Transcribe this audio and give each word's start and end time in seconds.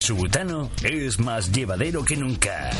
Su 0.00 0.14
butano 0.14 0.70
es 0.84 1.18
más 1.18 1.52
llevadero 1.52 2.04
que 2.04 2.16
nunca. 2.16 2.70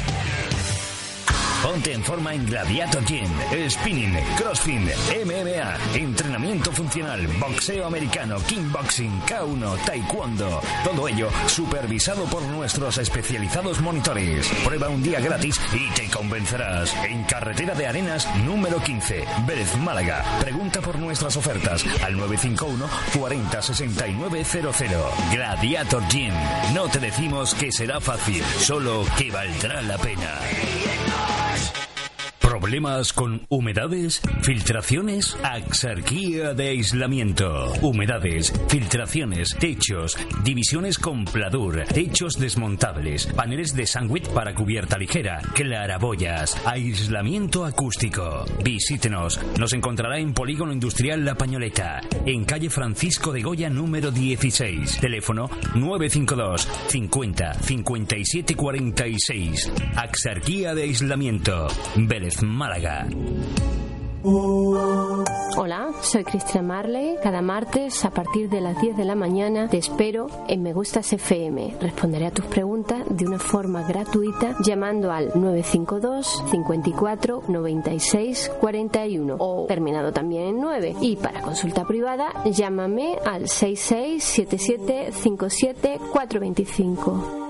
Ponte 1.63 1.93
en 1.93 2.05
forma 2.05 2.35
en 2.35 2.47
Gladiator 2.47 3.05
Gym, 3.05 3.29
spinning, 3.69 4.17
crossfit, 4.37 4.81
MMA, 5.25 5.97
entrenamiento 5.97 6.71
funcional, 6.71 7.27
boxeo 7.39 7.85
americano, 7.87 8.39
kickboxing, 8.47 9.21
K1, 9.23 9.85
taekwondo. 9.85 10.61
Todo 10.85 11.09
ello 11.09 11.29
supervisado 11.49 12.25
por 12.27 12.43
nuestros 12.43 12.99
especializados 12.99 13.81
monitores. 13.81 14.49
Prueba 14.65 14.89
un 14.89 15.03
día 15.03 15.19
gratis 15.21 15.61
y 15.73 15.91
te 15.95 16.09
convencerás. 16.09 16.95
En 17.09 17.25
Carretera 17.25 17.75
de 17.75 17.87
Arenas 17.89 18.29
número 18.45 18.81
15, 18.81 19.25
Vélez, 19.47 19.77
Málaga. 19.79 20.25
Pregunta 20.41 20.81
por 20.81 20.99
nuestras 20.99 21.37
ofertas 21.37 21.85
al 22.05 22.17
951 22.17 22.89
40 23.19 23.63
69 23.63 24.45
00. 24.45 25.11
Gladiator 25.33 26.09
Gym. 26.09 26.35
No 26.73 26.89
te 26.89 27.01
decimos 27.01 27.55
que 27.55 27.73
será 27.73 28.01
fácil, 28.01 28.45
solo 28.61 29.05
que 29.17 29.31
valdrá 29.33 29.83
la 29.83 29.99
pena. 29.99 30.39
¿Problemas 32.49 33.13
con 33.13 33.43
humedades? 33.51 34.23
¿Filtraciones? 34.41 35.37
Axarquía 35.43 36.55
de 36.55 36.69
aislamiento. 36.69 37.75
Humedades, 37.83 38.55
filtraciones, 38.69 39.55
techos, 39.61 40.17
divisiones 40.45 40.99
con 40.99 41.27
pladur, 41.27 41.83
techos 41.93 42.39
desmontables, 42.39 43.27
paneles 43.27 43.75
de 43.75 43.85
sándwich 43.85 44.31
para 44.31 44.55
cubierta 44.55 44.97
ligera, 44.97 45.43
claraboyas, 45.55 46.57
aislamiento 46.65 47.67
acústico. 47.67 48.47
Visítenos. 48.65 49.39
Nos 49.59 49.75
encontrará 49.75 50.19
en 50.19 50.33
Polígono 50.33 50.73
Industrial 50.73 51.23
La 51.23 51.35
Pañoleta, 51.35 52.01
en 52.25 52.47
calle 52.47 52.71
Francisco 52.71 53.31
de 53.31 53.43
Goya 53.43 53.69
número 53.69 54.11
16. 54.11 55.01
Teléfono 55.01 55.51
952 55.75 56.67
50 56.89 57.55
57 57.61 58.55
46. 58.55 59.71
Axarquía 59.97 60.75
de 60.75 60.85
aislamiento. 60.85 61.69
Vélez 61.95 62.38
Málaga. 62.43 63.07
Hola, 65.57 65.91
soy 66.03 66.25
Cristian 66.25 66.67
Marley. 66.67 67.17
Cada 67.23 67.41
martes 67.41 68.05
a 68.05 68.11
partir 68.11 68.49
de 68.51 68.61
las 68.61 68.81
10 68.81 68.97
de 68.97 69.05
la 69.05 69.15
mañana 69.15 69.69
te 69.69 69.79
espero 69.79 70.27
en 70.49 70.63
Me 70.63 70.73
Gustas 70.73 71.13
FM. 71.13 71.77
Responderé 71.81 72.27
a 72.27 72.31
tus 72.31 72.45
preguntas 72.47 73.05
de 73.09 73.27
una 73.27 73.39
forma 73.39 73.87
gratuita 73.87 74.57
llamando 74.61 75.13
al 75.13 75.29
952 75.35 76.45
54 76.51 77.45
96 77.49 78.51
41 78.61 79.37
o 79.39 79.67
terminado 79.67 80.13
también 80.13 80.49
en 80.49 80.61
9. 80.61 80.97
Y 81.01 81.17
para 81.17 81.41
consulta 81.41 81.85
privada, 81.87 82.33
llámame 82.45 83.19
al 83.25 83.49
66 83.49 84.23
77 84.23 85.13
57 85.13 86.01
425. 86.13 87.48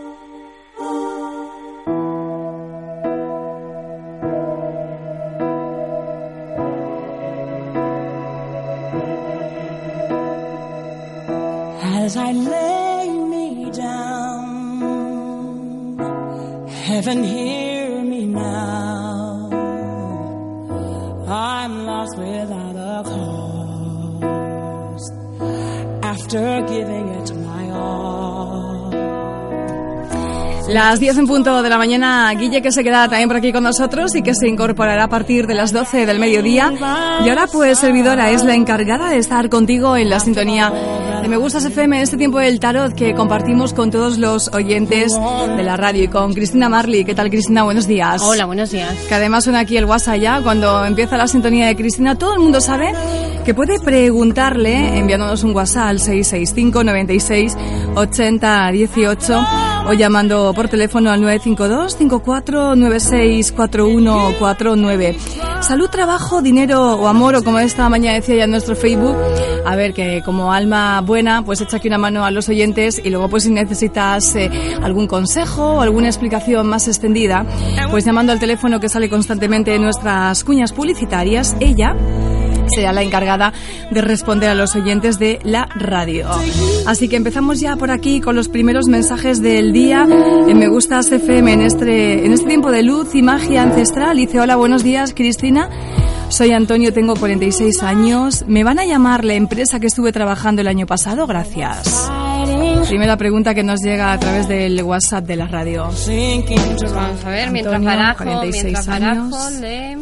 Las 30.88 31.00
10 31.00 31.18
en 31.18 31.26
punto 31.26 31.62
de 31.62 31.68
la 31.68 31.76
mañana, 31.76 32.32
Guille 32.32 32.62
que 32.62 32.72
se 32.72 32.82
queda 32.82 33.10
también 33.10 33.28
por 33.28 33.36
aquí 33.36 33.52
con 33.52 33.62
nosotros 33.62 34.14
y 34.14 34.22
que 34.22 34.34
se 34.34 34.48
incorporará 34.48 35.04
a 35.04 35.08
partir 35.08 35.46
de 35.46 35.52
las 35.52 35.70
12 35.70 36.06
del 36.06 36.18
mediodía. 36.18 36.72
Y 37.22 37.28
ahora 37.28 37.46
pues 37.46 37.78
servidora 37.78 38.30
es 38.30 38.42
la 38.42 38.54
encargada 38.54 39.10
de 39.10 39.18
estar 39.18 39.50
contigo 39.50 39.98
en 39.98 40.08
la 40.08 40.18
sintonía 40.18 40.72
de 41.20 41.28
Me 41.28 41.36
Gustas 41.36 41.66
FM 41.66 42.00
este 42.00 42.16
tiempo 42.16 42.38
del 42.38 42.58
tarot 42.58 42.94
que 42.94 43.14
compartimos 43.14 43.74
con 43.74 43.90
todos 43.90 44.16
los 44.16 44.48
oyentes 44.54 45.12
de 45.12 45.62
la 45.62 45.76
radio 45.76 46.04
y 46.04 46.08
con 46.08 46.32
Cristina 46.32 46.70
Marley. 46.70 47.04
¿Qué 47.04 47.14
tal 47.14 47.28
Cristina? 47.28 47.64
Buenos 47.64 47.86
días. 47.86 48.22
Hola, 48.22 48.46
buenos 48.46 48.70
días. 48.70 48.94
Que 49.08 49.14
además 49.14 49.44
suena 49.44 49.58
aquí 49.58 49.76
el 49.76 49.84
WhatsApp 49.84 50.20
ya. 50.20 50.40
Cuando 50.40 50.86
empieza 50.86 51.18
la 51.18 51.28
sintonía 51.28 51.66
de 51.66 51.76
Cristina, 51.76 52.16
todo 52.16 52.32
el 52.32 52.40
mundo 52.40 52.62
sabe 52.62 52.94
que 53.44 53.52
puede 53.52 53.78
preguntarle 53.78 54.96
enviándonos 54.98 55.44
un 55.44 55.54
WhatsApp 55.54 55.88
al 55.88 56.00
665 56.00 56.82
96 56.82 57.56
80 57.94 58.70
18 58.72 59.77
o 59.88 59.94
llamando 59.94 60.52
por 60.54 60.68
teléfono 60.68 61.10
al 61.10 61.20
952 61.22 61.96
54 61.96 62.76
96 62.76 63.52
41 63.52 64.34
49. 64.38 65.16
Salud, 65.62 65.88
trabajo, 65.88 66.42
dinero 66.42 66.96
o 66.96 67.08
amor, 67.08 67.36
o 67.36 67.42
como 67.42 67.58
esta 67.58 67.88
mañana 67.88 68.16
decía 68.16 68.36
ya 68.36 68.44
en 68.44 68.50
nuestro 68.50 68.76
Facebook. 68.76 69.16
A 69.64 69.76
ver, 69.76 69.94
que 69.94 70.22
como 70.24 70.52
alma 70.52 71.00
buena, 71.00 71.42
pues 71.42 71.60
echa 71.60 71.78
aquí 71.78 71.88
una 71.88 71.98
mano 71.98 72.24
a 72.24 72.30
los 72.30 72.48
oyentes 72.48 73.00
y 73.02 73.10
luego 73.10 73.28
pues 73.28 73.44
si 73.44 73.50
necesitas 73.50 74.36
eh, 74.36 74.50
algún 74.82 75.06
consejo 75.06 75.76
o 75.76 75.80
alguna 75.80 76.08
explicación 76.08 76.66
más 76.66 76.86
extendida, 76.86 77.46
pues 77.90 78.04
llamando 78.04 78.32
al 78.32 78.38
teléfono 78.38 78.80
que 78.80 78.88
sale 78.88 79.08
constantemente 79.08 79.74
en 79.74 79.82
nuestras 79.82 80.44
cuñas 80.44 80.72
publicitarias, 80.72 81.56
ella 81.60 81.96
será 82.70 82.92
la 82.92 83.02
encargada 83.02 83.52
de 83.90 84.00
responder 84.00 84.50
a 84.50 84.54
los 84.54 84.74
oyentes 84.76 85.18
de 85.18 85.38
la 85.42 85.68
radio. 85.76 86.28
Así 86.86 87.08
que 87.08 87.16
empezamos 87.16 87.60
ya 87.60 87.76
por 87.76 87.90
aquí 87.90 88.20
con 88.20 88.36
los 88.36 88.48
primeros 88.48 88.86
mensajes 88.86 89.40
del 89.42 89.72
día 89.72 90.06
en 90.48 90.58
Me 90.58 90.68
Gustas 90.68 91.10
FM 91.12 91.52
en 91.52 91.60
este, 91.62 92.24
en 92.26 92.32
este 92.32 92.46
tiempo 92.46 92.70
de 92.70 92.82
luz 92.82 93.14
y 93.14 93.22
magia 93.22 93.62
ancestral. 93.62 94.16
Dice, 94.16 94.40
hola, 94.40 94.56
buenos 94.56 94.82
días, 94.82 95.12
Cristina. 95.14 95.68
Soy 96.28 96.52
Antonio, 96.52 96.92
tengo 96.92 97.14
46 97.16 97.82
años. 97.82 98.44
¿Me 98.46 98.62
van 98.62 98.78
a 98.78 98.84
llamar 98.84 99.24
la 99.24 99.34
empresa 99.34 99.80
que 99.80 99.86
estuve 99.86 100.12
trabajando 100.12 100.60
el 100.60 100.68
año 100.68 100.86
pasado? 100.86 101.26
Gracias. 101.26 102.10
Primera 102.86 103.16
pregunta 103.16 103.54
que 103.54 103.62
nos 103.62 103.80
llega 103.80 104.12
a 104.12 104.18
través 104.18 104.46
del 104.46 104.82
WhatsApp 104.82 105.24
de 105.24 105.36
la 105.36 105.46
radio. 105.46 105.84
Vamos 105.84 107.24
a 107.24 107.30
ver, 107.30 107.50
mientras 107.50 107.74
Antonio, 107.76 107.98
barajo, 107.98 108.24
46 108.24 108.64
mientras 108.64 108.86
barajo, 108.86 109.20
años. 109.36 109.52
le... 109.60 109.96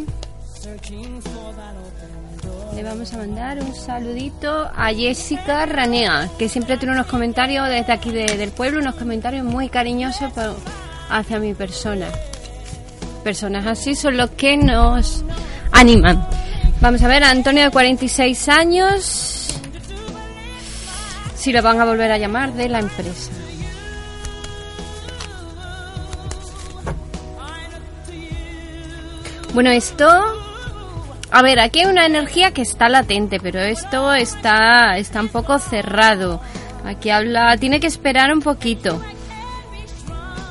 le 2.76 2.82
vamos 2.82 3.12
a 3.14 3.16
mandar 3.16 3.58
un 3.58 3.74
saludito 3.74 4.70
a 4.74 4.92
Jessica 4.94 5.64
Ranea, 5.64 6.28
que 6.38 6.48
siempre 6.48 6.76
tiene 6.76 6.92
unos 6.94 7.06
comentarios 7.06 7.66
desde 7.68 7.92
aquí 7.92 8.10
de- 8.10 8.36
del 8.36 8.50
pueblo, 8.50 8.80
unos 8.80 8.96
comentarios 8.96 9.44
muy 9.44 9.68
cariñosos 9.70 10.30
hacia 11.08 11.38
mi 11.38 11.54
persona. 11.54 12.06
Personas 13.24 13.66
así 13.66 13.94
son 13.94 14.16
los 14.18 14.30
que 14.30 14.56
nos 14.58 15.24
animan. 15.72 16.26
Vamos 16.80 17.02
a 17.02 17.08
ver, 17.08 17.24
a 17.24 17.30
Antonio 17.30 17.64
de 17.64 17.70
46 17.70 18.48
años, 18.50 19.48
si 21.34 21.52
lo 21.52 21.62
van 21.62 21.80
a 21.80 21.86
volver 21.86 22.12
a 22.12 22.18
llamar 22.18 22.52
de 22.52 22.68
la 22.68 22.80
empresa. 22.80 23.30
Bueno, 29.54 29.70
esto... 29.70 30.45
A 31.36 31.42
ver, 31.42 31.60
aquí 31.60 31.80
hay 31.80 31.84
una 31.84 32.06
energía 32.06 32.52
que 32.52 32.62
está 32.62 32.88
latente, 32.88 33.38
pero 33.38 33.60
esto 33.60 34.14
está, 34.14 34.96
está 34.96 35.20
un 35.20 35.28
poco 35.28 35.58
cerrado. 35.58 36.40
Aquí 36.82 37.10
habla... 37.10 37.58
Tiene 37.58 37.78
que 37.78 37.86
esperar 37.86 38.32
un 38.32 38.40
poquito. 38.40 39.02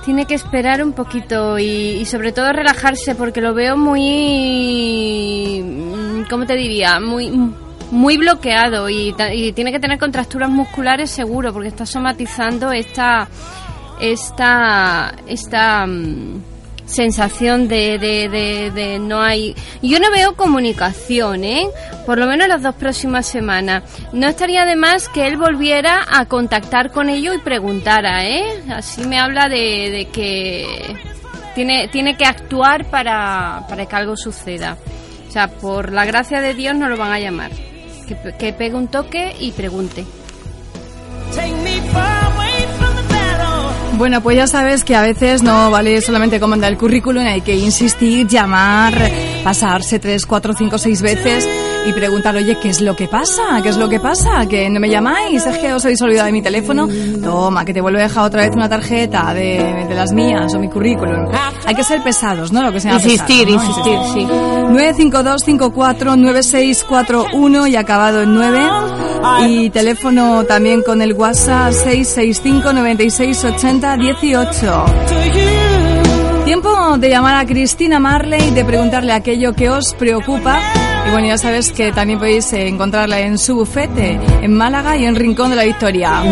Tiene 0.05 0.27
que 0.27 0.35
esperar 0.35 0.83
un 0.83 0.93
poquito 0.93 1.57
y, 1.57 2.05
sobre 2.05 2.31
todo 2.31 2.53
relajarse 2.53 3.15
porque 3.15 3.41
lo 3.41 3.55
veo 3.55 3.75
muy... 3.75 5.63
mm, 5.63 6.25
¿Cómo 6.29 6.45
te 6.45 6.53
diría? 6.53 6.99
Muy... 6.99 7.31
Muy 7.89 8.17
bloqueado 8.17 8.87
y, 8.87 9.15
y 9.33 9.53
tiene 9.53 9.71
que 9.71 9.79
tener 9.79 9.97
contracturas 9.97 10.51
musculares 10.51 11.09
seguro 11.09 11.51
porque 11.51 11.69
está 11.69 11.87
somatizando 11.87 12.71
esta... 12.71 13.27
Esta... 13.99 15.15
Esta... 15.25 15.87
sensación 16.85 17.67
de, 17.67 17.97
de, 17.97 18.71
de, 18.71 18.99
no 18.99 19.21
hay... 19.21 19.55
Yo 19.81 19.99
no 19.99 20.11
veo 20.11 20.35
comunicación, 20.35 21.43
¿eh? 21.43 21.67
Por 22.05 22.17
lo 22.17 22.27
menos 22.27 22.47
las 22.47 22.61
dos 22.61 22.75
próximas 22.75 23.25
semanas. 23.25 23.83
No 24.13 24.27
estaría 24.27 24.65
de 24.65 24.75
más 24.75 25.09
que 25.09 25.27
él 25.27 25.37
volviera 25.37 26.05
a 26.09 26.25
contactar 26.25 26.91
con 26.91 27.09
ellos 27.09 27.35
y 27.35 27.39
preguntara, 27.39 28.25
¿eh? 28.25 28.63
Así 28.69 29.05
me 29.05 29.19
habla 29.19 29.49
de, 29.49 29.89
de 29.91 30.07
que 30.11 30.95
tiene, 31.55 31.87
tiene 31.87 32.17
que 32.17 32.25
actuar 32.25 32.85
para, 32.85 33.65
para 33.67 33.85
que 33.85 33.95
algo 33.95 34.15
suceda. 34.15 34.77
O 35.27 35.31
sea, 35.31 35.47
por 35.47 35.91
la 35.91 36.05
gracia 36.05 36.41
de 36.41 36.53
Dios 36.53 36.75
no 36.75 36.87
lo 36.87 36.97
van 36.97 37.11
a 37.11 37.19
llamar. 37.19 37.51
Que, 38.07 38.15
que 38.37 38.53
pegue 38.53 38.75
un 38.75 38.87
toque 38.87 39.35
y 39.39 39.51
pregunte. 39.51 40.05
Bueno, 43.97 44.21
pues 44.21 44.35
ya 44.35 44.45
sabes 44.47 44.83
que 44.83 44.93
a 44.95 45.01
veces 45.01 45.41
no 45.41 45.71
vale 45.71 46.01
solamente 46.01 46.37
comandar 46.39 46.69
el 46.71 46.77
currículum, 46.77 47.25
hay 47.25 47.39
que 47.41 47.55
insistir, 47.55 48.27
llamar, 48.27 48.93
pasarse 49.43 49.99
tres, 49.99 50.25
cuatro, 50.25 50.53
cinco, 50.53 50.77
seis 50.77 51.01
veces 51.01 51.47
y 51.87 51.93
preguntar, 51.93 52.35
oye, 52.35 52.57
¿qué 52.61 52.69
es 52.69 52.81
lo 52.81 52.93
que 52.95 53.07
pasa? 53.07 53.61
¿Qué 53.63 53.69
es 53.69 53.77
lo 53.77 53.87
que 53.87 53.99
pasa? 54.01 54.45
¿Que 54.47 54.69
no 54.69 54.79
me 54.81 54.89
llamáis? 54.89 55.45
¿Es 55.45 55.57
que 55.57 55.71
os 55.73 55.85
habéis 55.85 56.01
olvidado 56.01 56.25
de 56.25 56.31
mi 56.33 56.41
teléfono? 56.41 56.89
Toma, 57.23 57.63
que 57.63 57.73
te 57.73 57.79
vuelvo 57.79 57.99
a 57.99 58.03
dejar 58.03 58.25
otra 58.25 58.41
vez 58.41 58.51
una 58.53 58.67
tarjeta 58.67 59.33
de, 59.33 59.85
de 59.87 59.95
las 59.95 60.11
mías 60.11 60.53
o 60.53 60.59
mi 60.59 60.67
currículum. 60.67 61.27
Hay 61.65 61.75
que 61.75 61.83
ser 61.83 62.03
pesados, 62.03 62.51
¿no? 62.51 62.63
Lo 62.63 62.73
que 62.73 62.81
sea 62.81 62.93
Insistir, 62.93 63.45
pesado, 63.47 63.63
¿no? 63.63 63.65
insistir, 63.65 63.97
sí. 64.13 64.27
952549641 65.05 67.69
y 67.69 67.75
acabado 67.75 68.21
en 68.23 68.33
9. 68.33 68.59
Y 69.47 69.69
teléfono 69.69 70.45
también 70.45 70.81
con 70.81 71.01
el 71.01 71.13
WhatsApp 71.13 71.71
665 71.71 72.73
96 72.73 73.43
80 73.45 73.97
18. 73.97 74.85
Tiempo 76.45 76.97
de 76.97 77.09
llamar 77.09 77.35
a 77.35 77.45
Cristina 77.45 77.99
Marley, 77.99 78.51
de 78.51 78.63
preguntarle 78.63 79.13
aquello 79.13 79.53
que 79.53 79.69
os 79.69 79.93
preocupa. 79.95 80.59
Y 81.07 81.11
bueno, 81.11 81.27
ya 81.27 81.37
sabes 81.37 81.71
que 81.71 81.91
también 81.91 82.17
podéis 82.17 82.51
eh, 82.53 82.67
encontrarla 82.67 83.19
en 83.19 83.37
su 83.37 83.55
bufete, 83.55 84.19
en 84.41 84.53
Málaga 84.53 84.97
y 84.97 85.05
en 85.05 85.15
Rincón 85.15 85.51
de 85.51 85.55
la 85.55 85.63
Victoria. 85.63 86.23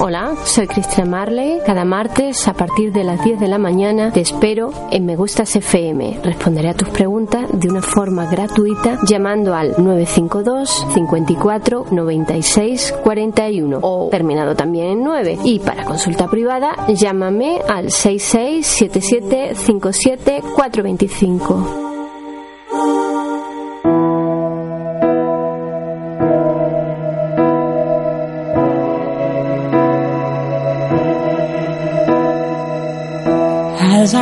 Hola, 0.00 0.34
soy 0.44 0.66
Cristina 0.68 1.04
Marley. 1.04 1.58
Cada 1.66 1.84
martes 1.84 2.46
a 2.48 2.54
partir 2.54 2.92
de 2.92 3.04
las 3.04 3.22
10 3.22 3.40
de 3.40 3.48
la 3.48 3.58
mañana 3.58 4.12
te 4.12 4.20
espero 4.20 4.72
en 4.90 5.04
Me 5.04 5.16
Gustas 5.16 5.56
FM. 5.56 6.20
Responderé 6.22 6.70
a 6.70 6.74
tus 6.74 6.88
preguntas 6.88 7.46
de 7.52 7.68
una 7.68 7.82
forma 7.82 8.24
gratuita 8.24 8.98
llamando 9.06 9.54
al 9.54 9.74
952 9.76 10.86
54 10.94 11.86
96 11.90 12.94
41 13.02 13.78
o 13.82 14.08
terminado 14.10 14.54
también 14.54 14.86
en 14.86 15.02
9. 15.02 15.38
Y 15.44 15.58
para 15.58 15.84
consulta 15.84 16.28
privada, 16.28 16.86
llámame 16.88 17.60
al 17.68 17.90
66 17.90 18.66
77 18.66 19.54
57 19.54 20.42
425. 20.54 21.90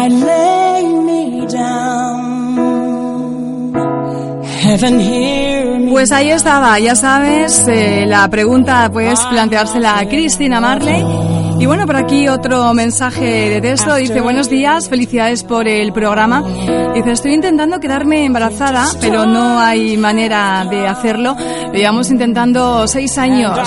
I 0.09 0.11
lay 0.11 0.85
me 1.05 1.47
down, 1.47 2.55
heaven 4.63 5.01
hear 5.01 5.79
me. 5.79 5.91
Pues 5.91 6.11
ahí 6.13 6.31
estaba, 6.31 6.79
ya 6.79 6.97
sabes, 6.97 7.69
eh, 7.69 8.07
la 8.07 8.27
pregunta 8.29 8.89
puedes 8.91 9.21
planteársela 9.27 9.99
a 9.99 10.09
Cristina 10.09 10.63
Marley. 10.63 11.05
Y 11.61 11.67
bueno, 11.67 11.87
por 11.87 11.97
aquí 11.97 12.29
otro 12.29 12.73
mensaje 12.73 13.51
de 13.51 13.61
texto. 13.61 13.95
Dice, 13.97 14.21
buenos 14.21 14.49
días, 14.49 14.89
felicidades 14.89 15.43
por 15.43 15.67
el 15.67 15.93
programa. 15.93 16.43
Dice, 16.95 17.11
estoy 17.11 17.35
intentando 17.35 17.81
quedarme 17.81 18.25
embarazada, 18.25 18.87
pero 19.01 19.27
no 19.27 19.59
hay 19.59 19.97
manera 19.97 20.65
de 20.71 20.87
hacerlo. 20.87 21.35
Lo 21.67 21.73
llevamos 21.73 22.11
intentando 22.11 22.87
seis 22.87 23.19
años. 23.19 23.59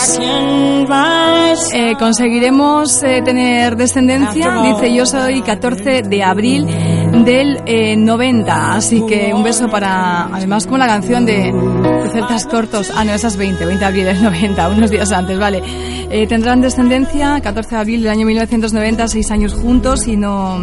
Eh, 1.74 1.94
¿Conseguiremos 2.00 3.04
eh, 3.04 3.22
tener 3.24 3.76
descendencia? 3.76 4.62
Dice, 4.62 4.94
yo 4.94 5.06
soy 5.06 5.42
14 5.42 6.04
de 6.04 6.24
abril 6.24 6.66
del 7.12 7.62
eh, 7.66 7.96
90. 7.96 8.74
Así 8.74 9.06
que 9.06 9.34
un 9.34 9.44
beso 9.44 9.70
para, 9.70 10.26
además 10.26 10.66
como 10.66 10.78
la 10.78 10.88
canción 10.88 11.26
de, 11.26 11.52
de 11.52 12.10
Celtas 12.10 12.46
Cortos. 12.46 12.92
Ah, 12.96 13.04
no, 13.04 13.14
esas 13.14 13.38
20, 13.38 13.66
20 13.66 13.80
de 13.80 13.86
abril 13.86 14.06
del 14.06 14.24
90, 14.24 14.70
unos 14.70 14.92
días 14.92 15.12
antes, 15.12 15.38
vale. 15.38 15.62
Eh, 16.10 16.28
tendrán 16.28 16.62
descendencia, 16.62 17.40
14 17.42 17.76
de 17.76 17.82
abril 17.82 18.04
del 18.04 18.12
año 18.12 18.26
1990, 18.26 19.08
seis 19.08 19.32
años 19.32 19.54
juntos 19.54 20.08
y 20.08 20.18
no... 20.18 20.60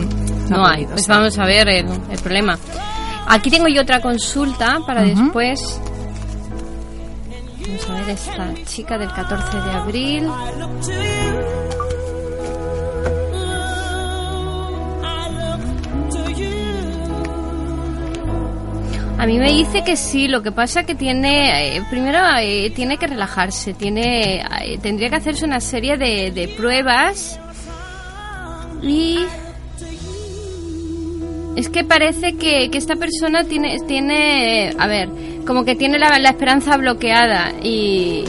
No 0.50 0.64
ha 0.64 0.72
hay. 0.72 0.86
Pues 0.86 1.06
vamos 1.06 1.38
a 1.38 1.44
ver 1.44 1.68
el, 1.68 1.86
el 1.86 2.18
problema. 2.22 2.58
Aquí 3.26 3.50
tengo 3.50 3.68
yo 3.68 3.82
otra 3.82 4.00
consulta 4.00 4.80
para 4.86 5.02
después. 5.02 5.80
Vamos 7.60 7.90
a 7.90 7.92
ver 7.94 8.10
esta 8.10 8.54
chica 8.64 8.96
del 8.96 9.12
14 9.12 9.56
de 9.58 9.70
abril. 9.70 10.30
A 19.18 19.26
mí 19.26 19.36
me 19.36 19.52
dice 19.52 19.82
que 19.82 19.96
sí, 19.96 20.28
lo 20.28 20.42
que 20.44 20.52
pasa 20.52 20.84
que 20.84 20.94
tiene, 20.94 21.76
eh, 21.76 21.82
primero 21.90 22.18
eh, 22.40 22.70
tiene 22.70 22.98
que 22.98 23.08
relajarse, 23.08 23.74
tiene, 23.74 24.36
eh, 24.62 24.78
tendría 24.80 25.10
que 25.10 25.16
hacerse 25.16 25.44
una 25.44 25.60
serie 25.60 25.96
de, 25.96 26.30
de 26.30 26.46
pruebas 26.46 27.40
y 28.80 29.18
es 31.56 31.68
que 31.68 31.82
parece 31.82 32.36
que, 32.36 32.70
que 32.70 32.78
esta 32.78 32.94
persona 32.94 33.42
tiene, 33.42 33.80
tiene, 33.88 34.72
a 34.78 34.86
ver, 34.86 35.08
como 35.44 35.64
que 35.64 35.74
tiene 35.74 35.98
la, 35.98 36.16
la 36.20 36.30
esperanza 36.30 36.76
bloqueada 36.76 37.50
y 37.60 38.22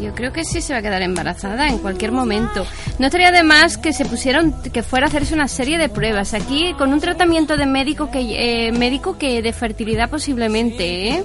yo 0.00 0.14
creo 0.14 0.32
que 0.32 0.44
sí 0.44 0.60
se 0.60 0.72
va 0.72 0.80
a 0.80 0.82
quedar 0.82 1.02
embarazada 1.02 1.68
en 1.68 1.78
cualquier 1.78 2.12
momento. 2.12 2.66
No 2.98 3.06
estaría 3.06 3.30
de 3.30 3.42
más 3.42 3.78
que 3.78 3.92
se 3.92 4.04
pusieron, 4.04 4.54
que 4.62 4.82
fuera 4.82 5.06
a 5.06 5.08
hacerse 5.08 5.34
una 5.34 5.48
serie 5.48 5.78
de 5.78 5.88
pruebas 5.88 6.34
aquí 6.34 6.74
con 6.74 6.92
un 6.92 7.00
tratamiento 7.00 7.56
de 7.56 7.66
médico 7.66 8.10
que, 8.10 8.68
eh, 8.68 8.72
médico 8.72 9.18
que 9.18 9.42
de 9.42 9.52
fertilidad 9.52 10.10
posiblemente, 10.10 11.08
¿eh? 11.08 11.24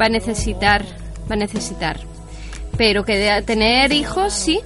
Va 0.00 0.06
a 0.06 0.08
necesitar, 0.08 0.84
va 1.30 1.34
a 1.34 1.36
necesitar. 1.36 1.98
Pero 2.76 3.04
que 3.04 3.16
de 3.16 3.42
tener 3.42 3.92
hijos 3.92 4.32
sí, 4.32 4.60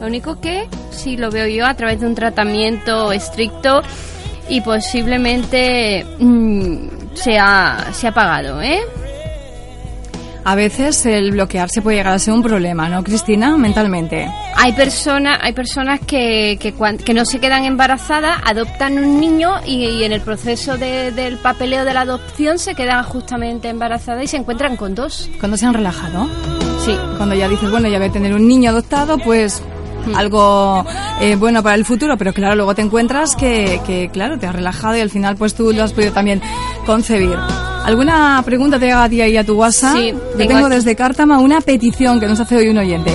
lo 0.00 0.06
único 0.06 0.40
que 0.40 0.66
sí 0.90 1.16
lo 1.16 1.30
veo 1.30 1.46
yo 1.46 1.66
a 1.66 1.74
través 1.74 2.00
de 2.00 2.06
un 2.06 2.14
tratamiento 2.14 3.12
estricto 3.12 3.82
y 4.48 4.60
posiblemente 4.60 6.04
mm, 6.18 7.14
se, 7.14 7.38
ha, 7.38 7.92
se 7.92 8.08
ha 8.08 8.12
pagado, 8.12 8.60
¿eh? 8.60 8.80
A 10.44 10.54
veces 10.56 11.06
el 11.06 11.30
bloquearse 11.30 11.82
puede 11.82 11.98
llegar 11.98 12.14
a 12.14 12.18
ser 12.18 12.34
un 12.34 12.42
problema, 12.42 12.88
¿no, 12.88 13.04
Cristina? 13.04 13.56
Mentalmente. 13.56 14.28
Hay 14.56 14.72
personas, 14.72 15.38
hay 15.40 15.52
personas 15.52 16.00
que, 16.00 16.58
que, 16.60 17.14
no 17.14 17.24
se 17.24 17.38
quedan 17.38 17.64
embarazadas, 17.64 18.38
adoptan 18.44 18.98
un 18.98 19.20
niño 19.20 19.60
y, 19.64 19.84
y 19.86 20.04
en 20.04 20.12
el 20.12 20.20
proceso 20.20 20.76
de- 20.76 21.12
del 21.12 21.36
papeleo 21.38 21.84
de 21.84 21.94
la 21.94 22.00
adopción 22.00 22.58
se 22.58 22.74
quedan 22.74 23.04
justamente 23.04 23.68
embarazadas 23.68 24.24
y 24.24 24.26
se 24.26 24.36
encuentran 24.36 24.76
con 24.76 24.94
dos. 24.96 25.30
Cuando 25.38 25.56
se 25.56 25.66
han 25.66 25.74
relajado. 25.74 26.28
Sí. 26.84 26.96
Cuando 27.16 27.36
ya 27.36 27.48
dices, 27.48 27.70
bueno, 27.70 27.88
ya 27.88 27.98
voy 27.98 28.08
a 28.08 28.12
tener 28.12 28.34
un 28.34 28.48
niño 28.48 28.70
adoptado, 28.70 29.18
pues 29.18 29.62
algo 30.16 30.84
eh, 31.20 31.36
bueno 31.36 31.62
para 31.62 31.76
el 31.76 31.84
futuro, 31.84 32.16
pero 32.18 32.32
claro, 32.32 32.56
luego 32.56 32.74
te 32.74 32.82
encuentras 32.82 33.36
que, 33.36 33.80
que, 33.86 34.10
claro, 34.12 34.36
te 34.40 34.46
has 34.48 34.54
relajado 34.56 34.96
y 34.96 35.00
al 35.00 35.10
final 35.10 35.36
pues 35.36 35.54
tú 35.54 35.72
lo 35.72 35.84
has 35.84 35.92
podido 35.92 36.12
también 36.12 36.42
concebir. 36.84 37.38
¿Alguna 37.84 38.40
pregunta 38.44 38.78
te 38.78 38.86
llega 38.86 39.04
a 39.04 39.08
ti 39.08 39.20
ahí 39.20 39.36
a 39.36 39.44
tu 39.44 39.54
WhatsApp? 39.54 39.96
Sí, 39.96 40.12
Yo 40.12 40.36
tengo 40.36 40.54
tengo 40.54 40.68
desde 40.68 40.94
Cártama 40.94 41.40
una 41.40 41.60
petición 41.60 42.20
que 42.20 42.26
nos 42.26 42.38
hace 42.38 42.56
hoy 42.56 42.68
un 42.68 42.78
oyente. 42.78 43.12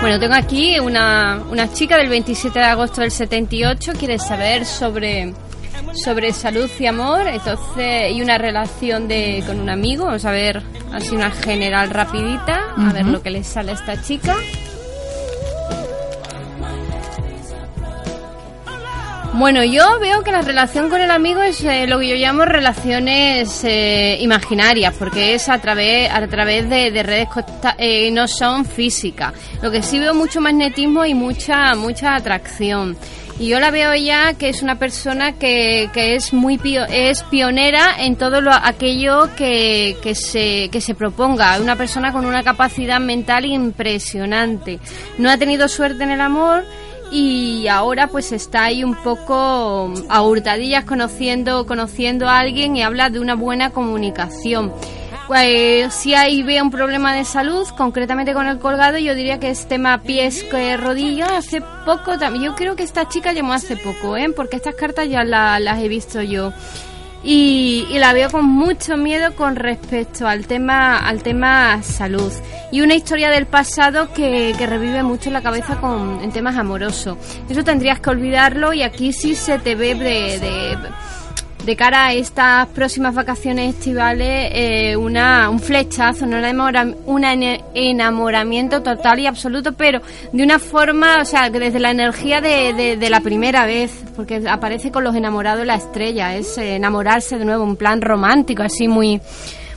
Bueno, 0.00 0.20
tengo 0.20 0.34
aquí 0.34 0.78
una, 0.78 1.40
una 1.50 1.72
chica 1.72 1.96
del 1.96 2.08
27 2.08 2.56
de 2.56 2.64
agosto 2.64 3.00
del 3.00 3.10
78, 3.10 3.92
quiere 3.98 4.20
saber 4.20 4.64
sobre, 4.64 5.34
sobre 5.92 6.32
salud 6.32 6.70
y 6.78 6.86
amor, 6.86 7.26
entonces, 7.26 8.12
y 8.12 8.22
una 8.22 8.38
relación 8.38 9.08
de, 9.08 9.42
con 9.44 9.58
un 9.58 9.68
amigo. 9.68 10.04
Vamos 10.04 10.24
a 10.24 10.30
ver 10.30 10.62
así 10.92 11.16
una 11.16 11.32
general 11.32 11.90
rapidita, 11.90 12.60
a 12.76 12.92
ver 12.92 13.06
lo 13.06 13.20
que 13.20 13.30
le 13.30 13.42
sale 13.42 13.72
a 13.72 13.74
esta 13.74 14.00
chica. 14.00 14.36
Bueno, 19.38 19.62
yo 19.62 20.00
veo 20.00 20.24
que 20.24 20.32
la 20.32 20.42
relación 20.42 20.90
con 20.90 21.00
el 21.00 21.12
amigo 21.12 21.40
es 21.42 21.62
eh, 21.62 21.86
lo 21.86 22.00
que 22.00 22.08
yo 22.08 22.16
llamo 22.16 22.44
relaciones 22.44 23.62
eh, 23.62 24.18
imaginarias, 24.20 24.92
porque 24.98 25.34
es 25.34 25.48
a 25.48 25.60
través 25.60 26.10
a 26.10 26.26
través 26.26 26.68
de, 26.68 26.90
de 26.90 27.02
redes 27.04 27.28
eh, 27.78 28.10
no 28.10 28.26
son 28.26 28.64
físicas. 28.64 29.32
Lo 29.62 29.70
que 29.70 29.80
sí 29.82 30.00
veo 30.00 30.12
mucho 30.12 30.40
magnetismo 30.40 31.04
y 31.04 31.14
mucha 31.14 31.74
mucha 31.76 32.16
atracción. 32.16 32.96
Y 33.38 33.46
yo 33.46 33.60
la 33.60 33.70
veo 33.70 33.94
ya 33.94 34.34
que 34.34 34.48
es 34.48 34.62
una 34.64 34.80
persona 34.80 35.34
que, 35.38 35.88
que 35.92 36.16
es 36.16 36.32
muy 36.32 36.58
pio- 36.58 36.88
es 36.90 37.22
pionera 37.22 37.94
en 38.00 38.16
todo 38.16 38.40
lo, 38.40 38.50
aquello 38.52 39.28
que, 39.36 39.96
que 40.02 40.16
se 40.16 40.68
que 40.72 40.80
se 40.80 40.96
proponga. 40.96 41.60
Una 41.60 41.76
persona 41.76 42.12
con 42.12 42.26
una 42.26 42.42
capacidad 42.42 42.98
mental 42.98 43.44
impresionante. 43.44 44.80
No 45.18 45.30
ha 45.30 45.38
tenido 45.38 45.68
suerte 45.68 46.02
en 46.02 46.10
el 46.10 46.20
amor 46.20 46.64
y 47.10 47.66
ahora 47.68 48.08
pues 48.08 48.32
está 48.32 48.64
ahí 48.64 48.84
un 48.84 48.94
poco 48.94 49.92
a 50.08 50.22
hurtadillas 50.22 50.84
conociendo, 50.84 51.66
conociendo 51.66 52.28
a 52.28 52.38
alguien 52.38 52.76
y 52.76 52.82
habla 52.82 53.10
de 53.10 53.20
una 53.20 53.34
buena 53.34 53.70
comunicación. 53.70 54.72
Pues, 55.28 55.92
si 55.92 56.14
ahí 56.14 56.42
ve 56.42 56.62
un 56.62 56.70
problema 56.70 57.14
de 57.14 57.22
salud, 57.22 57.68
concretamente 57.76 58.32
con 58.32 58.46
el 58.46 58.58
colgado, 58.58 58.96
yo 58.96 59.14
diría 59.14 59.38
que 59.38 59.50
es 59.50 59.68
tema 59.68 60.00
pies, 60.00 60.42
que 60.42 60.78
rodilla. 60.78 61.36
Hace 61.36 61.60
poco 61.84 62.18
también, 62.18 62.46
yo 62.46 62.54
creo 62.54 62.76
que 62.76 62.82
esta 62.82 63.06
chica 63.10 63.34
llamó 63.34 63.52
hace 63.52 63.76
poco, 63.76 64.16
¿eh? 64.16 64.32
porque 64.34 64.56
estas 64.56 64.74
cartas 64.74 65.06
ya 65.10 65.24
las 65.24 65.78
he 65.80 65.88
visto 65.88 66.22
yo. 66.22 66.54
Y, 67.30 67.84
la 67.98 68.14
veo 68.14 68.30
con 68.30 68.46
mucho 68.46 68.96
miedo 68.96 69.36
con 69.36 69.54
respecto 69.54 70.26
al 70.26 70.46
tema, 70.46 70.96
al 70.96 71.22
tema 71.22 71.82
salud. 71.82 72.32
Y 72.72 72.80
una 72.80 72.94
historia 72.94 73.28
del 73.28 73.44
pasado 73.44 74.10
que, 74.14 74.54
que 74.56 74.66
revive 74.66 75.02
mucho 75.02 75.30
la 75.30 75.42
cabeza 75.42 75.78
con, 75.78 76.22
en 76.22 76.32
temas 76.32 76.56
amorosos. 76.56 77.18
Eso 77.46 77.62
tendrías 77.64 78.00
que 78.00 78.08
olvidarlo 78.08 78.72
y 78.72 78.80
aquí 78.80 79.12
sí 79.12 79.34
se 79.34 79.58
te 79.58 79.74
ve 79.74 79.94
de 79.94 80.38
de 80.38 80.78
cara 81.76 82.06
a 82.06 82.12
estas 82.12 82.66
próximas 82.68 83.14
vacaciones 83.14 83.74
estivales 83.74 84.50
eh, 84.52 84.96
una, 84.96 85.50
un 85.50 85.60
flechazo, 85.60 86.24
un 86.24 87.24
enamoramiento 87.74 88.82
total 88.82 89.20
y 89.20 89.26
absoluto, 89.26 89.72
pero 89.72 90.00
de 90.32 90.42
una 90.42 90.58
forma, 90.58 91.22
o 91.22 91.24
sea, 91.24 91.50
desde 91.50 91.78
la 91.78 91.90
energía 91.90 92.40
de, 92.40 92.96
de, 92.98 93.10
la 93.10 93.20
primera 93.20 93.66
vez, 93.66 94.04
porque 94.16 94.42
aparece 94.48 94.90
con 94.90 95.04
los 95.04 95.14
enamorados 95.14 95.66
la 95.66 95.76
estrella, 95.76 96.36
es 96.36 96.58
eh, 96.58 96.76
enamorarse 96.76 97.38
de 97.38 97.44
nuevo, 97.44 97.64
un 97.64 97.76
plan 97.76 98.00
romántico, 98.00 98.62
así 98.62 98.88
muy, 98.88 99.20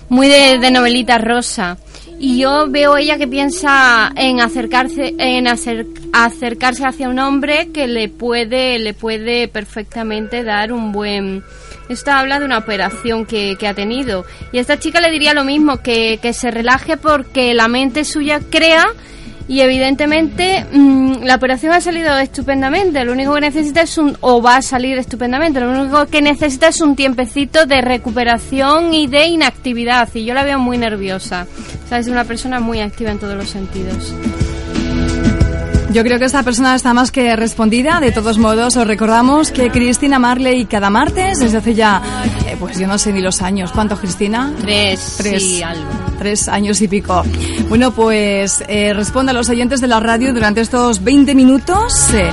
muy 0.09 0.27
de, 0.27 0.71
novelita 0.71 1.17
rosa. 1.17 1.77
Y 2.19 2.39
yo 2.39 2.69
veo 2.69 2.97
ella 2.97 3.17
que 3.17 3.27
piensa 3.27 4.11
en 4.15 4.41
acercarse 4.41 5.15
en 5.17 5.47
acercarse 5.47 6.85
hacia 6.85 7.09
un 7.09 7.17
hombre 7.17 7.69
que 7.73 7.87
le 7.87 8.09
puede 8.09 8.77
le 8.77 8.93
puede 8.93 9.47
perfectamente 9.47 10.43
dar 10.43 10.71
un 10.71 10.91
buen 10.91 11.43
esta 11.91 12.19
habla 12.19 12.39
de 12.39 12.45
una 12.45 12.57
operación 12.57 13.25
que, 13.25 13.57
ha 13.67 13.73
tenido. 13.73 14.25
Y 14.51 14.57
a 14.57 14.61
esta 14.61 14.79
chica 14.79 14.99
le 14.99 15.11
diría 15.11 15.33
lo 15.33 15.43
mismo, 15.43 15.77
que, 15.77 16.19
se 16.33 16.51
relaje 16.51 16.97
porque 16.97 17.53
la 17.53 17.67
mente 17.67 18.05
suya 18.05 18.39
crea 18.49 18.87
y 19.47 19.59
evidentemente 19.59 20.65
mm, 20.71 21.23
la 21.23 21.35
operación 21.35 21.73
ha 21.73 21.81
salido 21.81 22.17
estupendamente. 22.17 23.03
Lo 23.03 23.11
único 23.11 23.33
que 23.33 23.41
necesita 23.41 23.81
es 23.81 23.97
un, 23.97 24.17
o 24.21 24.41
va 24.41 24.57
a 24.57 24.61
salir 24.61 24.97
estupendamente, 24.97 25.59
lo 25.59 25.69
único 25.69 26.05
que 26.07 26.21
necesita 26.21 26.69
es 26.69 26.79
un 26.79 26.95
tiempecito 26.95 27.65
de 27.65 27.81
recuperación 27.81 28.93
y 28.93 29.07
de 29.07 29.25
inactividad. 29.25 30.07
Y 30.13 30.25
yo 30.25 30.33
la 30.33 30.43
veo 30.43 30.59
muy 30.59 30.77
nerviosa. 30.77 31.47
O 31.91 31.95
es 31.95 32.07
una 32.07 32.23
persona 32.23 32.59
muy 32.59 32.79
activa 32.79 33.11
en 33.11 33.19
todos 33.19 33.35
los 33.35 33.49
sentidos. 33.49 34.13
Yo 35.93 36.03
creo 36.03 36.19
que 36.19 36.25
esta 36.25 36.43
persona 36.43 36.73
está 36.73 36.93
más 36.93 37.11
que 37.11 37.35
respondida. 37.35 37.99
De 37.99 38.13
todos 38.13 38.37
modos, 38.37 38.77
os 38.77 38.87
recordamos 38.87 39.51
que 39.51 39.69
Cristina 39.69 40.19
Marley 40.19 40.65
cada 40.65 40.89
martes, 40.89 41.39
desde 41.39 41.57
hace 41.57 41.73
ya, 41.73 42.01
eh, 42.47 42.55
pues 42.57 42.79
yo 42.79 42.87
no 42.87 42.97
sé 42.97 43.11
ni 43.11 43.19
los 43.19 43.41
años. 43.41 43.73
¿Cuánto, 43.73 43.97
Cristina? 43.97 44.53
Tres. 44.61 45.15
Tres. 45.17 45.61
algo. 45.61 45.89
Tres 46.17 46.47
años 46.47 46.81
y 46.81 46.87
pico. 46.87 47.23
Bueno, 47.67 47.91
pues 47.91 48.63
eh, 48.69 48.93
responda 48.93 49.31
a 49.31 49.33
los 49.33 49.49
oyentes 49.49 49.81
de 49.81 49.87
la 49.87 49.99
radio 49.99 50.33
durante 50.33 50.61
estos 50.61 51.03
20 51.03 51.35
minutos 51.35 52.13
eh, 52.13 52.31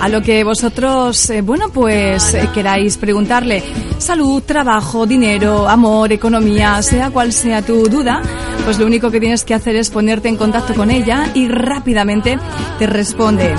a 0.00 0.08
lo 0.08 0.22
que 0.22 0.44
vosotros, 0.44 1.30
eh, 1.30 1.42
bueno, 1.42 1.70
pues 1.70 2.36
queráis 2.54 2.96
preguntarle. 2.96 3.62
Salud, 3.98 4.42
trabajo, 4.42 5.06
dinero, 5.06 5.68
amor, 5.68 6.12
economía, 6.12 6.80
sea 6.82 7.10
cual 7.10 7.32
sea 7.32 7.62
tu 7.62 7.88
duda 7.88 8.22
pues 8.68 8.78
lo 8.78 8.84
único 8.84 9.10
que 9.10 9.18
tienes 9.18 9.44
que 9.44 9.54
hacer 9.54 9.76
es 9.76 9.88
ponerte 9.88 10.28
en 10.28 10.36
contacto 10.36 10.74
con 10.74 10.90
ella 10.90 11.30
y 11.32 11.48
rápidamente 11.48 12.38
te 12.78 12.86
responde. 12.86 13.54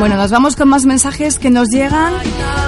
Bueno, 0.00 0.16
nos 0.16 0.32
vamos 0.32 0.56
con 0.56 0.68
más 0.68 0.86
mensajes 0.86 1.38
que 1.38 1.50
nos 1.50 1.68
llegan. 1.68 2.12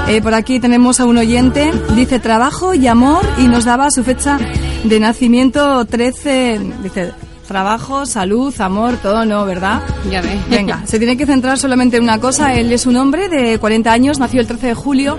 Eh, 0.07 0.23
por 0.23 0.33
aquí 0.35 0.61
tenemos 0.61 1.01
a 1.01 1.07
un 1.07 1.19
oyente, 1.19 1.73
dice 1.97 2.21
trabajo 2.21 2.73
y 2.73 2.87
amor 2.87 3.27
y 3.39 3.49
nos 3.49 3.65
daba 3.65 3.91
su 3.91 4.05
fecha 4.05 4.39
de 4.85 5.01
nacimiento 5.01 5.85
13, 5.87 6.61
dice 6.85 7.26
trabajo, 7.47 8.07
salud, 8.07 8.55
amor, 8.61 8.97
todo 8.97 9.25
no, 9.25 9.45
¿verdad? 9.45 9.83
Ya 10.11 10.21
ve. 10.21 10.39
Venga, 10.51 10.83
se 10.87 10.99
tiene 10.99 11.17
que 11.17 11.27
centrar 11.27 11.59
solamente 11.59 11.97
en 11.97 12.03
una 12.03 12.21
cosa. 12.21 12.55
Él 12.55 12.73
es 12.73 12.87
un 12.87 12.97
hombre 12.97 13.29
de 13.29 13.59
40 13.59 13.93
años, 13.93 14.19
nació 14.19 14.41
el 14.41 14.47
13 14.47 14.69
de 14.69 14.75
julio 14.75 15.19